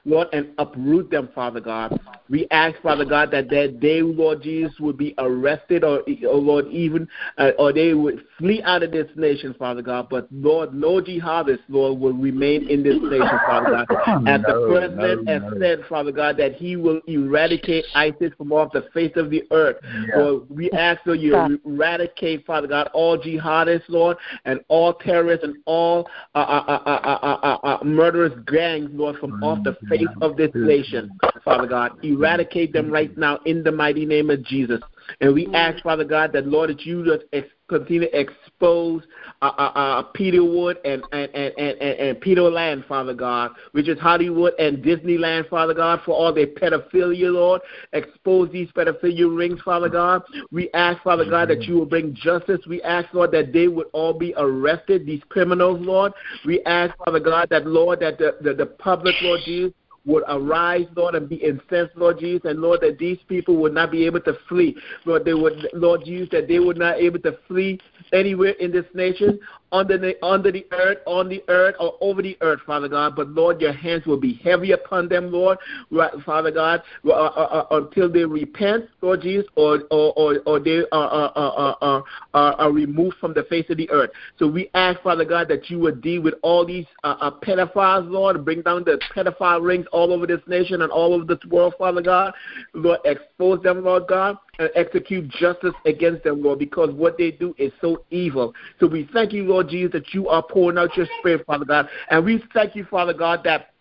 Lord, 0.06 0.28
and 0.34 0.50
uproot 0.58 1.10
them, 1.10 1.30
Father 1.34 1.60
God. 1.60 2.00
We 2.30 2.48
ask, 2.52 2.82
Father 2.82 3.06
God, 3.06 3.32
that 3.32 3.50
that 3.50 3.80
they, 3.82 4.02
Lord 4.02 4.42
Jesus, 4.42 4.74
would 4.80 4.98
be 4.98 5.14
arrested 5.18 5.84
or, 5.84 6.02
or 6.28 6.38
Lord, 6.38 6.68
even, 6.68 7.08
uh, 7.38 7.52
or 7.60 7.72
they 7.72 7.94
would 7.94 8.24
flee 8.38 8.62
out 8.64 8.84
of 8.84 8.92
this 8.92 9.08
nation, 9.16 9.56
Father 9.58 9.82
God. 9.82 10.08
But, 10.10 10.28
Lord, 10.32 10.74
no 10.74 11.02
jihadists, 11.02 11.60
Lord, 11.70 12.00
will 12.00 12.14
remain 12.14 12.70
in 12.70 12.84
this 12.84 12.96
nation, 13.02 13.40
Father 13.46 13.86
God. 13.86 13.86
As 14.28 14.42
the 14.42 14.68
President 14.70 15.28
has 15.30 15.42
said, 15.60 15.80
Father 15.88 16.12
God, 16.12 16.38
that 16.38 16.56
he 16.56 16.76
will 16.76 17.02
eradicate 17.08 17.86
ISIS 17.94 18.32
from 18.38 18.52
off 18.52 18.72
the 18.74 18.88
face 18.94 19.14
of 19.16 19.30
the 19.30 19.44
earth. 19.52 19.78
Yeah. 19.84 20.18
Lord, 20.18 20.50
we 20.50 20.72
ask, 20.72 21.02
Lord, 21.06 21.20
you 21.20 21.60
eradicate, 21.66 22.46
Father 22.46 22.68
God, 22.68 22.90
all 22.94 23.18
jihadists, 23.18 23.84
Lord, 23.88 24.18
and 24.46 24.60
all 24.68 24.94
terrorists 24.94 25.44
and 25.44 25.58
all 25.66 26.08
uh, 26.34 26.40
uh, 26.40 26.80
uh, 26.86 26.90
uh, 26.90 27.40
uh, 27.44 27.58
uh 27.64 27.84
murderous 27.84 28.34
gangs, 28.48 28.90
Lord, 28.94 29.18
from 29.18 29.44
off 29.44 29.64
the 29.64 29.75
the 29.82 29.98
face 29.98 30.08
of 30.22 30.38
this 30.38 30.52
nation, 30.54 31.12
Father 31.44 31.68
God. 31.68 31.92
Eradicate 32.04 32.74
them 32.74 32.92
right 32.92 33.16
now 33.18 33.40
in 33.46 33.64
the 33.64 33.72
mighty 33.72 34.06
name 34.06 34.30
of 34.30 34.44
Jesus. 34.44 34.82
And 35.22 35.34
we 35.34 35.48
ask, 35.54 35.82
Father 35.84 36.04
God, 36.04 36.34
that 36.34 36.48
Lord, 36.48 36.70
that 36.70 36.86
you 36.86 37.06
just 37.06 37.26
continue 37.68 38.02
to 38.02 38.20
expose 38.20 39.04
uh, 39.42 39.52
uh, 39.58 39.72
uh, 39.76 40.04
Peter 40.14 40.38
Peterwood 40.38 40.76
and 40.86 41.04
and, 41.12 41.34
and, 41.34 41.54
and, 41.58 41.82
and 41.82 42.18
Peterland, 42.22 42.88
Father 42.88 43.14
God, 43.14 43.52
which 43.72 43.88
is 43.88 44.00
Hollywood 44.00 44.54
and 44.60 44.84
Disneyland, 44.84 45.50
Father 45.50 45.74
God, 45.74 46.02
for 46.06 46.14
all 46.14 46.34
their 46.34 46.48
pedophilia, 46.48 47.32
Lord. 47.32 47.62
Expose 47.94 48.52
these 48.52 48.70
pedophilia 48.72 49.36
rings, 49.36 49.62
Father 49.64 49.90
God. 49.90 50.24
We 50.52 50.70
ask, 50.74 51.02
Father 51.04 51.30
God, 51.30 51.50
that 51.50 51.64
you 51.64 51.76
will 51.76 51.86
bring 51.86 52.14
justice. 52.16 52.60
We 52.68 52.82
ask, 52.84 53.14
Lord, 53.14 53.32
that 53.32 53.54
they 53.54 53.68
would 53.68 53.88
all 53.94 54.14
be 54.14 54.34
arrested, 54.38 55.06
these 55.06 55.22
criminals, 55.30 55.80
Lord. 55.82 56.14
We 56.46 56.62
ask, 56.64 56.96
Father 56.98 57.20
God, 57.20 57.50
that, 57.50 57.66
Lord, 57.66 58.00
that 58.02 58.18
the, 58.18 58.38
the, 58.42 58.54
the 58.54 58.66
public, 58.66 59.16
Lord 59.22 59.42
Jesus, 59.46 59.74
would 60.06 60.24
arise, 60.28 60.86
Lord, 60.96 61.16
and 61.16 61.28
be 61.28 61.38
incensed, 61.38 61.96
Lord 61.96 62.20
Jesus, 62.20 62.50
and 62.50 62.62
Lord, 62.62 62.82
that 62.82 63.00
these 63.00 63.18
people 63.28 63.58
would 63.58 63.74
not 63.74 63.92
be 63.92 64.06
able 64.06 64.22
to 64.22 64.38
flee. 64.48 64.78
Lord, 65.06 65.26
they 65.26 65.34
would, 65.34 65.68
Lord 65.74 66.06
Jesus, 66.06 66.30
that 66.32 66.48
they 66.48 66.60
would 66.60 66.78
not 66.78 66.98
able 66.98 67.20
to 67.20 67.38
flee 67.48 67.80
anywhere 68.14 68.54
in 68.60 68.72
this 68.72 68.86
nation, 68.94 69.40
under 69.76 69.98
the 69.98 70.26
under 70.26 70.52
the 70.52 70.66
earth, 70.72 71.00
on 71.06 71.28
the 71.28 71.44
earth, 71.50 71.76
or 71.80 71.96
over 72.00 72.22
the 72.22 72.38
earth, 72.42 72.62
Father 72.66 72.88
God. 72.88 73.16
But 73.16 73.30
Lord, 73.30 73.60
your 73.60 73.74
hands 73.74 74.06
will 74.06 74.20
be 74.20 74.36
heavy 74.36 74.72
upon 74.72 75.10
them, 75.10 75.32
Lord, 75.32 75.58
right, 75.92 76.12
Father 76.26 76.52
God, 76.52 76.82
uh, 77.06 77.12
uh, 77.12 77.66
uh, 77.70 77.78
until 77.78 78.12
they 78.12 78.24
repent, 78.24 78.86
Lord 79.02 79.22
Jesus, 79.22 79.46
or 79.56 79.84
or 79.92 80.14
or, 80.16 80.40
or 80.46 80.60
they 80.60 80.84
are, 80.92 81.08
are, 81.10 81.32
are, 81.36 82.04
are, 82.34 82.54
are 82.54 82.72
removed 82.72 83.18
from 83.20 83.34
the 83.34 83.44
face 83.44 83.66
of 83.70 83.78
the 83.78 83.90
earth. 83.90 84.12
So 84.40 84.48
we 84.48 84.70
ask, 84.74 85.02
Father 85.02 85.26
God, 85.26 85.48
that 85.50 85.70
you 85.70 85.80
would 85.80 86.02
deal 86.02 86.22
with 86.22 86.36
all 86.42 86.66
these 86.66 86.86
uh, 87.04 87.16
uh, 87.20 87.32
pedophiles, 87.32 88.10
Lord, 88.10 88.44
bring 88.46 88.62
down 88.62 88.84
the 88.86 89.00
pedophile 89.14 89.62
rings 89.62 89.86
all 89.92 90.14
over 90.14 90.26
this 90.26 90.42
nation 90.48 90.82
and 90.82 90.92
all 90.92 91.14
over 91.14 91.26
this 91.26 91.44
world, 91.50 91.74
Father 91.78 92.02
God. 92.02 92.34
Lord, 92.74 93.00
expose 93.06 93.62
them, 93.62 93.84
Lord 93.84 94.08
God 94.08 94.38
execute 94.76 95.28
justice 95.28 95.74
against 95.86 96.24
them, 96.24 96.42
Lord, 96.42 96.60
because 96.60 96.92
what 96.92 97.18
they 97.18 97.32
do 97.32 97.54
is 97.58 97.72
so 97.82 98.04
evil. 98.10 98.54
So 98.80 98.88
we 98.88 99.10
thank 99.14 99.34
you, 99.34 99.44
Lord 99.44 99.70
Jesus, 99.70 99.92
that 99.94 100.14
you 100.14 100.30
are 100.30 100.44
pouring 100.44 100.78
out 100.78 100.96
your 100.96 101.08
spirit, 101.20 101.46
Father 101.46 101.66
God. 101.66 101.90
And 102.10 102.24
we 102.24 102.44
thank 102.54 102.76
you, 102.76 102.86
Father 102.86 103.14
God, 103.14 103.42
that, 103.44 103.74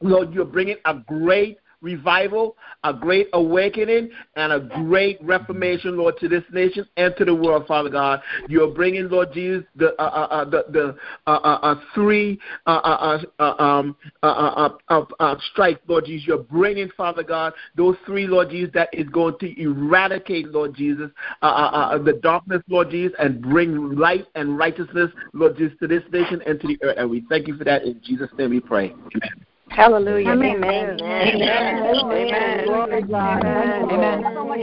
Lord, 0.00 0.32
you're 0.32 0.44
bringing 0.44 0.76
a 0.84 0.94
great 0.94 1.58
revival, 1.82 2.56
a 2.84 2.92
great 2.92 3.28
awakening, 3.32 4.10
and 4.36 4.52
a 4.52 4.60
great 4.60 5.18
reformation, 5.22 5.96
Lord, 5.96 6.18
to 6.20 6.28
this 6.28 6.44
nation 6.52 6.86
and 6.96 7.14
to 7.16 7.24
the 7.24 7.34
world, 7.34 7.66
Father 7.66 7.90
God. 7.90 8.22
You're 8.48 8.68
bringing, 8.72 9.08
Lord 9.08 9.32
Jesus, 9.32 9.64
the 9.76 9.94
uh, 10.00 10.04
uh, 10.04 10.26
uh 10.30 10.44
the, 10.44 10.64
the 10.70 10.96
uh, 11.26 11.30
uh, 11.30 11.58
uh 11.62 11.74
three 11.94 12.38
um, 12.66 13.96
strikes, 15.52 15.80
Lord 15.86 16.04
Jesus. 16.06 16.26
You're 16.26 16.38
bringing, 16.38 16.90
Father 16.96 17.22
God, 17.22 17.52
those 17.76 17.96
three, 18.06 18.26
Lord 18.26 18.50
Jesus, 18.50 18.70
that 18.74 18.88
is 18.92 19.08
going 19.08 19.38
to 19.40 19.60
eradicate, 19.60 20.48
Lord 20.48 20.74
Jesus, 20.74 21.10
the 21.40 22.18
darkness, 22.22 22.62
Lord 22.68 22.90
Jesus, 22.90 23.16
and 23.18 23.40
bring 23.40 23.96
light 23.96 24.26
and 24.34 24.58
righteousness, 24.58 25.10
Lord 25.32 25.56
Jesus, 25.56 25.76
to 25.80 25.86
this 25.86 26.02
nation 26.12 26.42
and 26.46 26.60
to 26.60 26.66
the 26.66 26.78
earth. 26.82 26.96
And 26.98 27.10
we 27.10 27.24
thank 27.28 27.48
you 27.48 27.56
for 27.56 27.64
that. 27.64 27.84
In 27.84 28.00
Jesus' 28.02 28.30
name 28.38 28.50
we 28.50 28.60
pray. 28.60 28.90
Amen. 28.90 29.46
Hallelujah. 29.70 30.30
Amen. 30.32 31.00
Amen. 31.00 31.00
Amen. 31.00 32.68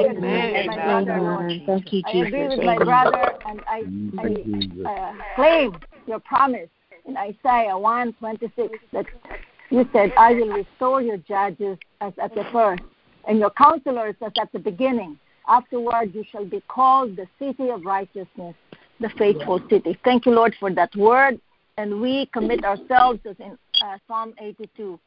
Amen. 0.05 1.09
Amen. 1.09 1.61
Thank 1.65 1.93
you, 1.93 2.01
Jesus. 2.03 2.05
I 2.05 2.27
agree 2.27 2.47
with 2.47 2.63
my 2.63 2.77
brother, 2.77 3.33
and 3.45 3.61
I, 3.67 3.83
I 4.19 4.89
uh, 4.89 5.13
claim 5.35 5.79
your 6.07 6.19
promise 6.19 6.69
in 7.05 7.15
Isaiah 7.15 7.77
1:26 7.77 8.69
that 8.91 9.05
you 9.69 9.87
said, 9.93 10.11
"I 10.17 10.33
will 10.33 10.49
restore 10.49 11.01
your 11.01 11.17
judges 11.17 11.77
as 12.01 12.13
at 12.21 12.35
the 12.35 12.43
first, 12.51 12.83
and 13.27 13.39
your 13.39 13.51
counselors 13.51 14.15
as 14.21 14.33
at 14.39 14.51
the 14.51 14.59
beginning. 14.59 15.17
Afterward, 15.47 16.13
you 16.13 16.25
shall 16.29 16.45
be 16.45 16.61
called 16.67 17.15
the 17.15 17.27
city 17.39 17.69
of 17.69 17.85
righteousness, 17.85 18.55
the 18.99 19.09
faithful 19.17 19.61
city." 19.69 19.97
Thank 20.03 20.25
you, 20.25 20.33
Lord, 20.33 20.53
for 20.59 20.69
that 20.73 20.93
word 20.97 21.39
and 21.77 22.01
we 22.01 22.25
commit 22.33 22.65
ourselves 22.65 23.19
as 23.29 23.35
in 23.39 23.57
uh, 23.83 23.97
Psalm 24.07 24.33
82. 24.39 24.99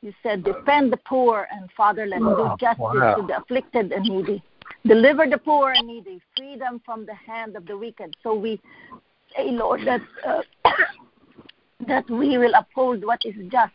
You 0.00 0.14
said, 0.22 0.44
defend 0.44 0.92
the 0.92 0.98
poor 0.98 1.48
and 1.50 1.68
fatherless, 1.76 2.20
do 2.20 2.56
justice 2.60 2.78
wow. 2.78 3.16
to 3.16 3.26
the 3.26 3.38
afflicted 3.38 3.92
and 3.92 4.04
needy. 4.04 4.42
Deliver 4.86 5.26
the 5.26 5.38
poor 5.38 5.72
and 5.72 5.88
needy, 5.88 6.20
free 6.36 6.56
them 6.56 6.80
from 6.84 7.04
the 7.04 7.14
hand 7.14 7.56
of 7.56 7.66
the 7.66 7.76
wicked. 7.76 8.16
So 8.22 8.34
we 8.34 8.60
say, 9.36 9.50
Lord, 9.50 9.80
that 9.86 10.00
uh, 10.24 10.42
that 11.88 12.08
we 12.08 12.38
will 12.38 12.52
uphold 12.54 13.04
what 13.04 13.20
is 13.24 13.34
just, 13.50 13.72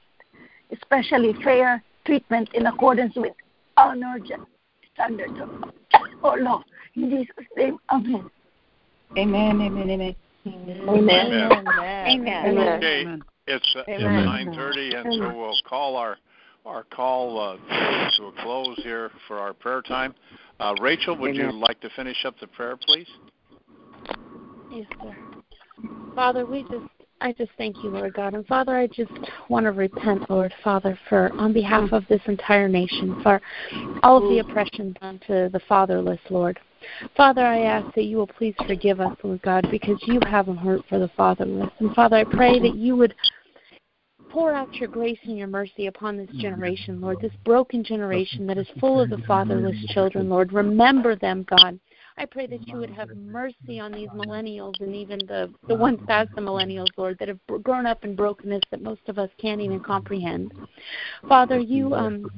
especially 0.72 1.34
fair 1.44 1.84
treatment 2.06 2.50
in 2.54 2.68
accordance 2.68 3.16
with 3.16 3.34
honor 3.76 4.18
standards 4.94 5.34
of 5.42 5.74
our 6.24 6.40
law. 6.40 6.64
In 6.96 7.10
Jesus' 7.10 7.48
name, 7.58 7.80
Amen. 7.92 8.30
Amen. 9.18 9.62
Amen. 9.62 10.16
Amen. 10.48 10.90
Amen. 10.90 11.32
Amen. 12.08 12.46
Amen. 12.46 12.68
Okay, 12.78 13.24
it's 13.48 13.76
uh, 13.76 13.84
it's 13.88 14.04
nine 14.04 14.54
thirty, 14.56 14.94
and 14.96 15.14
so 15.14 15.38
we'll 15.38 15.58
call 15.68 15.96
our 15.96 16.18
our 16.66 16.84
call 16.84 17.40
uh, 17.40 17.58
to 18.18 18.26
a 18.28 18.32
close 18.42 18.80
here 18.84 19.12
for 19.28 19.38
our 19.38 19.54
prayer 19.54 19.82
time. 19.82 20.16
Uh, 20.60 20.74
Rachel, 20.80 21.18
would 21.18 21.36
Amen. 21.36 21.52
you 21.54 21.60
like 21.60 21.80
to 21.82 21.90
finish 21.96 22.24
up 22.26 22.36
the 22.40 22.48
prayer, 22.48 22.78
please? 22.78 23.08
Yes, 24.72 24.86
sir. 25.02 25.18
Father, 26.16 26.46
we 26.46 26.64
just 26.64 26.86
I 27.20 27.32
just 27.34 27.52
thank 27.58 27.84
you, 27.84 27.90
Lord 27.90 28.14
God. 28.14 28.34
And 28.34 28.46
Father, 28.48 28.76
I 28.76 28.88
just 28.88 29.12
want 29.50 29.66
to 29.66 29.72
repent, 29.72 30.30
Lord 30.30 30.54
Father, 30.64 30.98
for 31.10 31.32
on 31.34 31.54
behalf 31.54 31.92
of 31.92 32.04
this 32.10 32.22
entire 32.28 32.68
nation, 32.68 33.20
for 33.24 33.42
all 34.04 34.18
of 34.18 34.30
the 34.30 34.40
oppression 34.40 34.96
done 35.02 35.20
to 35.28 35.50
the 35.52 35.62
fatherless, 35.68 36.20
Lord. 36.30 36.60
Father, 37.16 37.46
I 37.46 37.62
ask 37.62 37.96
that 37.96 38.04
you 38.04 38.18
will 38.18 38.28
please 38.28 38.56
forgive 38.68 39.00
us, 39.00 39.16
Lord 39.24 39.42
God, 39.42 39.66
because 39.72 39.98
you 40.04 40.20
have 40.28 40.50
a 40.50 40.54
heart 40.54 40.82
for 40.90 41.00
the 41.00 41.10
fatherless. 41.16 41.72
And 41.80 41.94
Father, 41.96 42.18
I 42.18 42.24
pray 42.26 42.60
that 42.60 42.76
you 42.76 42.98
would 42.98 43.16
pour 44.34 44.52
out 44.52 44.74
your 44.80 44.90
grace 44.90 45.20
and 45.26 45.38
your 45.38 45.48
mercy 45.48 45.86
upon 45.86 46.18
this 46.18 46.30
generation, 46.40 47.00
Lord, 47.00 47.20
this 47.22 47.32
broken 47.46 47.84
generation 47.84 48.48
that 48.48 48.58
is 48.58 48.66
full 48.80 49.00
of 49.00 49.12
the 49.12 49.20
fatherless 49.28 49.78
children, 49.90 50.28
Lord. 50.28 50.52
Remember 50.52 51.16
them, 51.16 51.46
God. 51.48 51.80
I 52.18 52.26
pray 52.26 52.48
that 52.48 52.68
you 52.68 52.78
would 52.78 52.90
have 52.90 53.10
mercy 53.16 53.80
on 53.80 53.92
these 53.92 54.10
millennials 54.10 54.80
and 54.82 54.96
even 54.96 55.20
the, 55.28 55.54
the 55.68 55.76
ones 55.76 56.00
past 56.08 56.30
the 56.36 56.42
millennials, 56.42 56.90
Lord, 56.98 57.18
that 57.20 57.28
have 57.28 57.40
grown 57.62 57.86
up 57.86 58.04
in 58.04 58.16
brokenness 58.16 58.62
that 58.72 58.82
most 58.82 59.02
of 59.08 59.20
us 59.20 59.30
can't 59.40 59.62
even 59.62 59.80
comprehend. 59.80 60.52
Father, 61.30 61.60
you 61.60 61.94
um, 61.94 62.32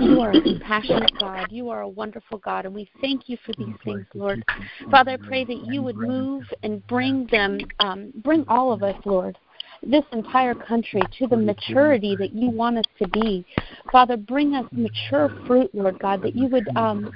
you 0.00 0.20
are 0.20 0.32
a 0.32 0.40
compassionate 0.40 1.12
God. 1.18 1.48
You 1.50 1.68
are 1.68 1.82
a 1.82 1.88
wonderful 1.88 2.38
God, 2.38 2.64
and 2.64 2.74
we 2.74 2.90
thank 3.00 3.28
you 3.28 3.36
for 3.44 3.52
these 3.58 3.74
things, 3.84 4.06
Lord. 4.14 4.42
Father, 4.90 5.12
I 5.12 5.16
pray 5.16 5.44
that 5.44 5.58
you 5.58 5.82
would 5.82 5.98
move 5.98 6.44
and 6.62 6.86
bring 6.86 7.26
them, 7.26 7.60
um, 7.80 8.12
bring 8.16 8.44
all 8.48 8.72
of 8.72 8.82
us, 8.82 8.96
Lord, 9.04 9.38
this 9.82 10.04
entire 10.12 10.54
country 10.54 11.02
to 11.18 11.26
the 11.26 11.36
maturity 11.36 12.16
that 12.16 12.32
you 12.32 12.50
want 12.50 12.78
us 12.78 12.84
to 12.98 13.08
be. 13.08 13.44
Father, 13.90 14.16
bring 14.16 14.54
us 14.54 14.64
mature 14.72 15.28
fruit, 15.46 15.70
Lord 15.74 15.98
God, 15.98 16.22
that 16.22 16.36
you 16.36 16.46
would 16.48 16.68
um, 16.76 17.12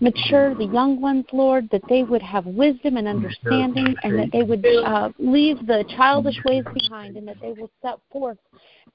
mature 0.00 0.54
the 0.54 0.66
young 0.66 1.00
ones, 1.00 1.24
Lord, 1.32 1.68
that 1.70 1.82
they 1.88 2.02
would 2.02 2.22
have 2.22 2.46
wisdom 2.46 2.96
and 2.96 3.08
understanding, 3.08 3.94
and 4.02 4.18
that 4.18 4.30
they 4.32 4.42
would 4.42 4.64
uh, 4.66 5.10
leave 5.18 5.66
the 5.66 5.84
childish 5.96 6.36
ways 6.44 6.64
behind, 6.74 7.16
and 7.16 7.26
that 7.26 7.40
they 7.40 7.52
will 7.52 7.70
step 7.78 8.00
forth 8.12 8.38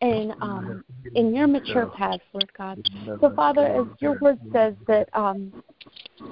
in 0.01 0.33
um, 0.41 0.83
in 1.15 1.33
your 1.33 1.47
mature 1.47 1.87
paths, 1.87 2.23
Lord 2.33 2.49
God. 2.57 2.77
So, 3.21 3.31
Father, 3.35 3.65
as 3.65 3.85
your 3.99 4.17
word 4.19 4.39
says 4.51 4.73
that 4.87 5.07
um, 5.13 5.53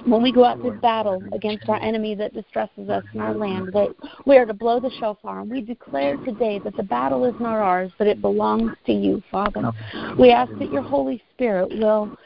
when 0.04 0.22
we 0.22 0.32
go 0.32 0.44
out 0.44 0.62
to 0.62 0.70
battle 0.72 1.22
against 1.32 1.68
our 1.68 1.80
enemy 1.82 2.14
that 2.14 2.34
distresses 2.34 2.88
us 2.90 3.02
in 3.14 3.20
our 3.20 3.32
land, 3.32 3.72
that 3.72 3.88
we 4.26 4.36
are 4.36 4.44
to 4.44 4.52
blow 4.52 4.78
the 4.78 4.90
shofar, 5.00 5.40
and 5.40 5.50
we 5.50 5.62
declare 5.62 6.16
today 6.18 6.60
that 6.62 6.76
the 6.76 6.82
battle 6.82 7.24
is 7.24 7.34
not 7.40 7.56
ours, 7.56 7.90
but 7.96 8.06
it 8.06 8.20
belongs 8.20 8.72
to 8.86 8.92
you, 8.92 9.22
Father. 9.30 9.72
We 10.18 10.30
ask 10.30 10.52
that 10.58 10.70
your 10.70 10.82
Holy 10.82 11.22
Spirit 11.34 11.70
will 11.78 12.16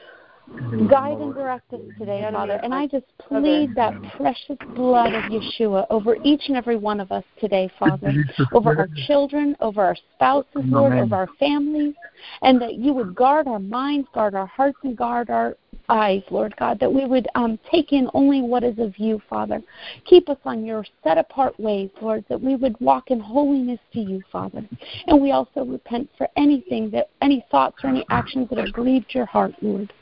Guide 0.90 1.18
and 1.18 1.34
direct 1.34 1.72
us 1.72 1.80
today, 1.98 2.26
Father. 2.32 2.60
And 2.62 2.74
I 2.74 2.86
just 2.86 3.06
plead 3.18 3.74
that 3.74 3.94
precious 4.16 4.56
blood 4.74 5.14
of 5.14 5.24
Yeshua 5.24 5.86
over 5.90 6.16
each 6.24 6.42
and 6.48 6.56
every 6.56 6.76
one 6.76 7.00
of 7.00 7.12
us 7.12 7.24
today, 7.40 7.70
Father, 7.78 8.12
over 8.52 8.76
our 8.76 8.88
children, 9.06 9.56
over 9.60 9.82
our 9.84 9.96
spouses, 10.14 10.64
Lord, 10.66 10.94
over 10.94 11.14
our 11.14 11.28
families, 11.38 11.94
and 12.42 12.60
that 12.60 12.74
you 12.74 12.92
would 12.94 13.14
guard 13.14 13.46
our 13.46 13.58
minds, 13.58 14.08
guard 14.14 14.34
our 14.34 14.46
hearts, 14.46 14.78
and 14.82 14.96
guard 14.96 15.30
our 15.30 15.56
eyes, 15.88 16.22
Lord 16.30 16.54
God, 16.56 16.78
that 16.80 16.92
we 16.92 17.06
would 17.06 17.28
um, 17.34 17.58
take 17.70 17.92
in 17.92 18.10
only 18.14 18.42
what 18.42 18.62
is 18.62 18.78
of 18.78 18.98
you, 18.98 19.20
Father. 19.28 19.62
Keep 20.04 20.28
us 20.28 20.38
on 20.44 20.64
your 20.64 20.84
set 21.02 21.18
apart 21.18 21.58
ways, 21.58 21.90
Lord, 22.00 22.24
that 22.28 22.40
we 22.40 22.56
would 22.56 22.78
walk 22.80 23.10
in 23.10 23.20
holiness 23.20 23.80
to 23.94 24.00
you, 24.00 24.22
Father. 24.30 24.66
And 25.06 25.20
we 25.20 25.32
also 25.32 25.64
repent 25.64 26.10
for 26.16 26.28
anything 26.36 26.90
that, 26.90 27.10
any 27.22 27.44
thoughts 27.50 27.76
or 27.82 27.90
any 27.90 28.04
actions 28.10 28.48
that 28.50 28.58
have 28.58 28.72
grieved 28.72 29.14
your 29.14 29.26
heart, 29.26 29.52
Lord. 29.62 29.92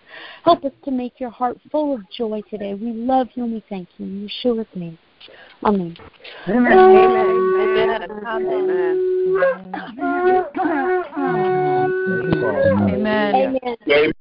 Help 0.44 0.64
us 0.64 0.72
to 0.84 0.90
make 0.90 1.18
your 1.18 1.30
heart 1.30 1.58
full 1.70 1.94
of 1.94 2.00
joy 2.10 2.42
today. 2.50 2.74
We 2.74 2.92
love 2.92 3.28
you 3.34 3.44
and 3.44 3.52
we 3.52 3.64
thank 3.68 3.88
you. 3.98 4.06
In 4.06 4.28
Yeshua's 4.28 4.66
name. 4.74 4.98
Amen. 5.64 5.96
Amen. 6.48 6.78
Amen. 6.78 8.02
Amen. 8.26 8.26
Amen. 8.28 8.96
Amen. 12.78 13.34
Amen. 13.34 14.12